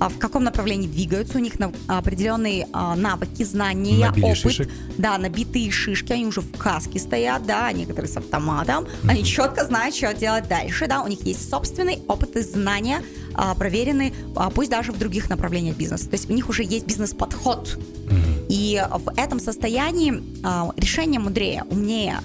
а, 0.00 0.08
в 0.08 0.18
каком 0.18 0.44
направлении 0.44 0.88
двигаются, 0.88 1.38
у 1.38 1.40
них 1.40 1.54
определенные 1.86 2.66
а, 2.72 2.96
навыки, 2.96 3.42
знания, 3.44 4.06
Набили 4.06 4.24
опыт. 4.24 4.38
шишек. 4.38 4.70
Да, 4.98 5.18
набитые 5.18 5.70
шишки, 5.70 6.12
они 6.12 6.26
уже 6.26 6.40
в 6.40 6.56
каске 6.56 6.98
стоят, 6.98 7.46
да, 7.46 7.70
некоторые 7.72 8.10
с 8.10 8.16
автоматом, 8.16 8.86
они 9.06 9.24
четко 9.24 9.64
знают, 9.64 9.94
что 9.94 10.12
делать 10.14 10.48
дальше, 10.48 10.86
да, 10.88 11.02
у 11.02 11.08
них 11.08 11.22
есть 11.22 11.48
собственный 11.48 11.98
опыт 12.08 12.36
и 12.36 12.40
знания, 12.40 13.02
а, 13.34 13.54
проверены, 13.54 14.12
а, 14.34 14.50
пусть 14.50 14.70
даже 14.70 14.92
в 14.92 14.98
других 14.98 15.28
направлениях 15.28 15.76
бизнеса. 15.76 16.08
То 16.08 16.14
есть 16.14 16.30
у 16.30 16.32
них 16.32 16.48
уже 16.48 16.62
есть 16.64 16.86
бизнес-подход. 16.86 17.78
И 18.48 18.82
в 18.90 19.10
этом 19.16 19.40
состоянии 19.40 20.22
решение 20.76 21.18
мудрее, 21.18 21.64
умнее, 21.70 22.18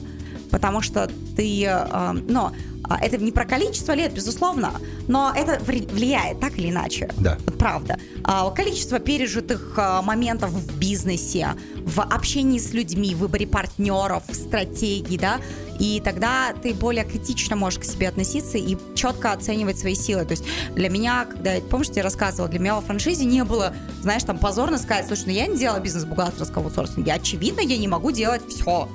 потому 0.58 0.82
что 0.82 1.08
ты, 1.36 1.68
а, 1.68 2.14
ну, 2.14 2.52
а, 2.84 2.98
это 3.00 3.18
не 3.18 3.32
про 3.32 3.46
количество 3.46 3.94
лет, 3.94 4.12
безусловно, 4.12 4.72
но 5.08 5.32
это 5.36 5.62
влияет 5.64 6.40
так 6.40 6.58
или 6.58 6.72
иначе. 6.72 7.10
Да. 7.18 7.38
Вот 7.46 7.58
правда. 7.60 8.00
А, 8.24 8.50
Количество 8.50 8.98
пережитых 8.98 9.74
а, 9.78 10.02
моментов 10.02 10.50
в 10.50 10.80
бизнесе, 10.80 11.50
в 11.86 12.02
общении 12.02 12.58
с 12.58 12.74
людьми, 12.74 13.14
в 13.14 13.20
выборе 13.20 13.46
партнеров, 13.46 14.24
в 14.28 14.34
стратегии, 14.34 15.18
да, 15.18 15.40
и 15.80 16.02
тогда 16.04 16.54
ты 16.54 16.74
более 16.74 17.06
критично 17.06 17.56
можешь 17.56 17.80
к 17.80 17.84
себе 17.84 18.10
относиться 18.10 18.58
и 18.58 18.76
четко 18.96 19.32
оценивать 19.32 19.78
свои 19.78 19.94
силы. 19.94 20.26
То 20.26 20.32
есть 20.32 20.44
для 20.74 20.90
меня, 20.90 21.26
когда, 21.26 21.52
помнишь, 21.70 21.90
я 21.94 22.02
рассказывала, 22.02 22.50
для 22.50 22.60
меня 22.60 22.76
во 22.76 22.82
франшизе 22.82 23.26
не 23.26 23.44
было, 23.44 23.76
знаешь, 24.02 24.24
там 24.24 24.40
позорно 24.40 24.80
сказать, 24.80 25.06
слушай, 25.08 25.26
ну 25.28 25.34
я 25.34 25.46
не 25.46 25.58
делаю 25.58 25.82
бизнес 25.82 26.06
бухгалтерского 26.06 26.66
аутсорсинга, 26.66 27.14
очевидно, 27.14 27.62
я 27.62 27.78
не 27.78 27.88
могу 27.88 28.12
делать 28.12 28.42
все. 28.48 28.90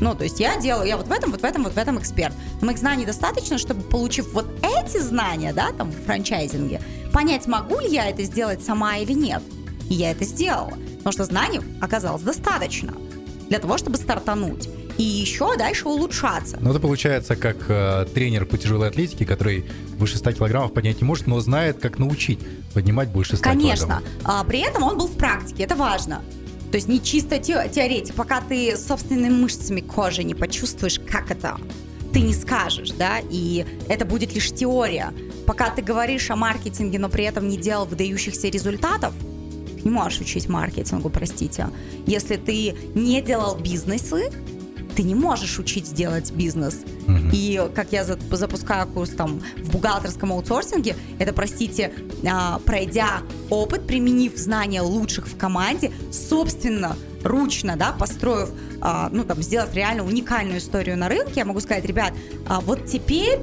Ну, 0.00 0.14
то 0.14 0.24
есть 0.24 0.40
я 0.40 0.60
делаю, 0.60 0.86
я 0.86 0.96
вот 0.96 1.08
в 1.08 1.12
этом, 1.12 1.30
вот 1.30 1.40
в 1.40 1.44
этом, 1.44 1.64
вот 1.64 1.74
в 1.74 1.78
этом 1.78 1.98
эксперт. 1.98 2.34
Но 2.60 2.66
моих 2.66 2.78
знаний 2.78 3.06
достаточно, 3.06 3.58
чтобы, 3.58 3.82
получив 3.82 4.32
вот 4.32 4.46
эти 4.62 4.98
знания, 4.98 5.52
да, 5.52 5.72
там, 5.72 5.90
в 5.90 6.04
франчайзинге, 6.04 6.80
понять, 7.12 7.46
могу 7.46 7.80
ли 7.80 7.88
я 7.88 8.08
это 8.08 8.22
сделать 8.22 8.62
сама 8.62 8.98
или 8.98 9.12
нет. 9.12 9.42
И 9.88 9.94
я 9.94 10.10
это 10.10 10.24
сделала. 10.24 10.72
Потому 10.98 11.12
что 11.12 11.24
знаний 11.24 11.60
оказалось 11.80 12.22
достаточно 12.22 12.94
для 13.48 13.58
того, 13.58 13.78
чтобы 13.78 13.96
стартануть. 13.96 14.68
И 14.98 15.02
еще 15.02 15.56
дальше 15.56 15.86
улучшаться. 15.88 16.58
Ну, 16.60 16.70
это 16.70 16.80
получается 16.80 17.36
как 17.36 17.56
э, 17.68 18.06
тренер 18.12 18.46
по 18.46 18.58
тяжелой 18.58 18.88
атлетике, 18.88 19.24
который 19.24 19.64
выше 19.96 20.18
100 20.18 20.32
килограммов 20.32 20.72
поднять 20.72 21.00
не 21.00 21.06
может, 21.06 21.28
но 21.28 21.38
знает, 21.38 21.78
как 21.78 21.98
научить 21.98 22.40
поднимать 22.74 23.08
больше 23.08 23.36
100 23.36 23.44
Конечно. 23.44 23.86
килограммов. 23.86 24.08
А, 24.24 24.44
при 24.44 24.58
этом 24.58 24.82
он 24.82 24.98
был 24.98 25.06
в 25.06 25.16
практике, 25.16 25.62
это 25.62 25.76
важно. 25.76 26.22
То 26.70 26.76
есть 26.76 26.88
не 26.88 27.02
чисто 27.02 27.38
те- 27.38 27.68
теоретик, 27.74 28.14
пока 28.14 28.40
ты 28.40 28.76
собственными 28.76 29.32
мышцами 29.32 29.80
кожи 29.80 30.22
не 30.22 30.34
почувствуешь, 30.34 31.00
как 31.00 31.30
это, 31.30 31.58
ты 32.12 32.20
не 32.20 32.34
скажешь, 32.34 32.90
да, 32.90 33.20
и 33.30 33.64
это 33.88 34.04
будет 34.04 34.34
лишь 34.34 34.50
теория. 34.52 35.12
Пока 35.46 35.70
ты 35.70 35.82
говоришь 35.82 36.30
о 36.30 36.36
маркетинге, 36.36 36.98
но 36.98 37.08
при 37.08 37.24
этом 37.24 37.48
не 37.48 37.56
делал 37.56 37.86
выдающихся 37.86 38.48
результатов, 38.48 39.14
не 39.82 39.90
можешь 39.90 40.20
учить 40.20 40.48
маркетингу, 40.48 41.08
простите. 41.08 41.68
Если 42.06 42.36
ты 42.36 42.74
не 42.94 43.22
делал 43.22 43.56
бизнесы, 43.56 44.30
ты 44.98 45.04
не 45.04 45.14
можешь 45.14 45.60
учить 45.60 45.94
делать 45.94 46.32
бизнес. 46.32 46.78
И 47.32 47.70
как 47.72 47.92
я 47.92 48.02
за- 48.02 48.18
запускаю 48.32 48.88
курс 48.88 49.10
там 49.10 49.40
в 49.62 49.70
бухгалтерском 49.70 50.32
аутсорсинге, 50.32 50.96
это, 51.20 51.32
простите, 51.32 51.92
а, 52.28 52.58
пройдя 52.66 53.20
опыт, 53.48 53.86
применив 53.86 54.36
знания 54.36 54.80
лучших 54.80 55.28
в 55.28 55.36
команде, 55.36 55.92
собственно, 56.10 56.96
ручно, 57.22 57.76
да, 57.76 57.92
построив, 57.92 58.50
а, 58.80 59.08
ну, 59.12 59.22
там, 59.22 59.40
сделав 59.40 59.72
реально 59.72 60.04
уникальную 60.04 60.58
историю 60.58 60.98
на 60.98 61.08
рынке, 61.08 61.34
я 61.36 61.44
могу 61.44 61.60
сказать, 61.60 61.84
ребят, 61.84 62.12
а, 62.48 62.60
вот 62.60 62.86
теперь 62.86 63.38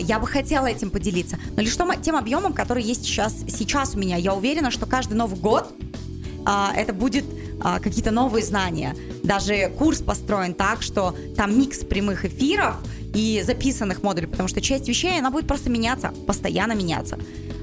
я 0.00 0.18
бы 0.18 0.26
хотела 0.26 0.66
этим 0.66 0.90
поделиться. 0.90 1.38
Но 1.56 1.62
лишь 1.62 1.76
тем 2.02 2.16
объемом, 2.16 2.52
который 2.54 2.82
есть 2.82 3.04
сейчас, 3.04 3.34
сейчас 3.48 3.94
у 3.94 3.98
меня. 3.98 4.16
Я 4.16 4.34
уверена, 4.34 4.70
что 4.70 4.84
каждый 4.86 5.14
Новый 5.14 5.38
год 5.38 5.72
это 6.76 6.92
будет 6.92 7.24
какие-то 7.60 8.10
новые 8.10 8.44
знания. 8.44 8.96
Даже 9.22 9.70
курс 9.78 10.00
построен 10.00 10.54
так, 10.54 10.82
что 10.82 11.14
там 11.36 11.58
микс 11.58 11.78
прямых 11.78 12.24
эфиров 12.24 12.76
и 13.14 13.42
записанных 13.44 14.02
модулей, 14.02 14.26
потому 14.26 14.48
что 14.48 14.60
часть 14.60 14.88
вещей, 14.88 15.18
она 15.18 15.30
будет 15.30 15.46
просто 15.46 15.70
меняться, 15.70 16.12
постоянно 16.26 16.72
меняться. 16.72 17.18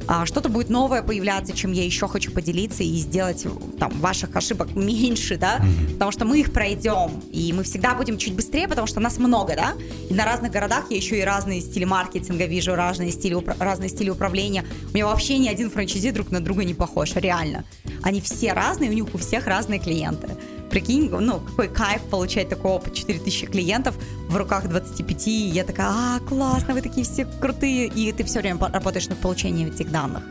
А, 0.07 0.25
что-то 0.25 0.49
будет 0.49 0.69
новое 0.69 1.01
появляться, 1.01 1.53
чем 1.53 1.73
я 1.73 1.83
еще 1.83 2.07
хочу 2.07 2.31
поделиться 2.31 2.83
и 2.83 2.95
сделать 2.95 3.45
там 3.77 3.91
ваших 3.99 4.35
ошибок 4.35 4.73
меньше, 4.75 5.37
да, 5.37 5.61
потому 5.93 6.11
что 6.11 6.25
мы 6.25 6.39
их 6.39 6.53
пройдем, 6.53 7.21
и 7.31 7.51
мы 7.53 7.63
всегда 7.63 7.93
будем 7.93 8.17
чуть 8.17 8.33
быстрее, 8.33 8.67
потому 8.67 8.87
что 8.87 8.99
нас 8.99 9.17
много, 9.17 9.55
да, 9.55 9.73
и 10.09 10.13
на 10.13 10.25
разных 10.25 10.51
городах 10.51 10.85
я 10.89 10.97
еще 10.97 11.19
и 11.19 11.21
разные 11.21 11.61
стили 11.61 11.83
маркетинга 11.83 12.45
вижу, 12.45 12.75
разные 12.75 13.11
стили, 13.11 13.37
разные 13.59 13.89
стили 13.89 14.09
управления. 14.09 14.63
У 14.91 14.93
меня 14.93 15.07
вообще 15.07 15.37
ни 15.37 15.49
один 15.49 15.69
франчайзи 15.69 16.11
друг 16.11 16.31
на 16.31 16.39
друга 16.39 16.63
не 16.63 16.73
похож, 16.73 17.15
реально. 17.15 17.65
Они 18.01 18.21
все 18.21 18.53
разные, 18.53 18.89
у 18.89 18.93
них 18.93 19.13
у 19.13 19.17
всех 19.17 19.45
разные 19.47 19.79
клиенты. 19.79 20.29
Прикинь, 20.77 21.09
ну, 21.09 21.39
какой 21.39 21.69
кайф 21.69 22.03
получать 22.03 22.49
такой 22.49 22.69
опыт, 22.69 22.93
4000 22.93 23.47
клиентов 23.47 23.95
в 24.27 24.37
руках 24.37 24.69
25, 24.69 25.27
и 25.27 25.31
я 25.31 25.63
такая, 25.63 25.87
а, 25.89 26.19
классно, 26.19 26.75
вы 26.75 26.81
такие 26.83 27.03
все 27.03 27.25
крутые, 27.25 27.87
и 27.87 28.11
ты 28.11 28.23
все 28.23 28.41
время 28.41 28.59
работаешь 28.59 29.07
над 29.07 29.17
получением 29.17 29.69
этих 29.69 29.89
данных. 29.89 30.21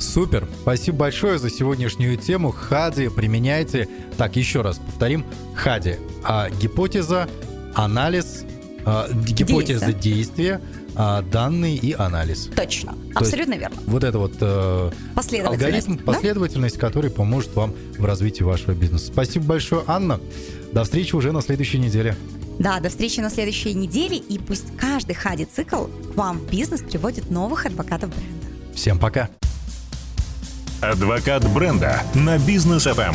Супер. 0.00 0.48
Спасибо 0.62 0.98
большое 0.98 1.38
за 1.38 1.48
сегодняшнюю 1.48 2.16
тему. 2.16 2.50
Хади 2.50 3.08
применяйте. 3.08 3.88
Так, 4.16 4.34
еще 4.34 4.62
раз 4.62 4.78
повторим. 4.78 5.24
Хади. 5.54 5.94
А, 6.24 6.50
гипотеза, 6.50 7.28
анализ, 7.76 8.46
а, 8.84 9.08
гипотеза 9.12 9.92
действия, 9.92 10.60
а, 10.98 11.22
данные 11.22 11.76
и 11.76 11.92
анализ. 11.92 12.50
Точно, 12.56 12.90
есть 13.06 13.16
абсолютно 13.16 13.54
верно. 13.54 13.76
Вот 13.86 14.02
это 14.02 14.18
вот 14.18 14.32
э, 14.40 14.90
Последовательность, 15.14 15.86
алгоритм, 15.86 15.96
да? 15.96 16.12
последовательность, 16.12 16.76
который 16.76 17.10
поможет 17.10 17.54
вам 17.54 17.72
в 17.96 18.04
развитии 18.04 18.42
вашего 18.42 18.72
бизнеса. 18.72 19.06
Спасибо 19.06 19.44
большое, 19.44 19.84
Анна. 19.86 20.20
До 20.72 20.82
встречи 20.82 21.14
уже 21.14 21.30
на 21.30 21.40
следующей 21.40 21.78
неделе. 21.78 22.16
Да, 22.58 22.80
до 22.80 22.88
встречи 22.88 23.20
на 23.20 23.30
следующей 23.30 23.74
неделе, 23.74 24.16
и 24.16 24.38
пусть 24.38 24.76
каждый 24.76 25.14
хади-цикл 25.14 25.84
к 25.84 26.16
вам 26.16 26.38
в 26.40 26.50
бизнес 26.50 26.80
приводит 26.82 27.30
новых 27.30 27.64
адвокатов 27.66 28.10
бренда. 28.10 28.46
Всем 28.74 28.98
пока. 28.98 29.30
Адвокат 30.80 31.48
бренда 31.52 32.02
на 32.14 32.38
бизнес 32.38 32.84
ФМ. 32.84 33.14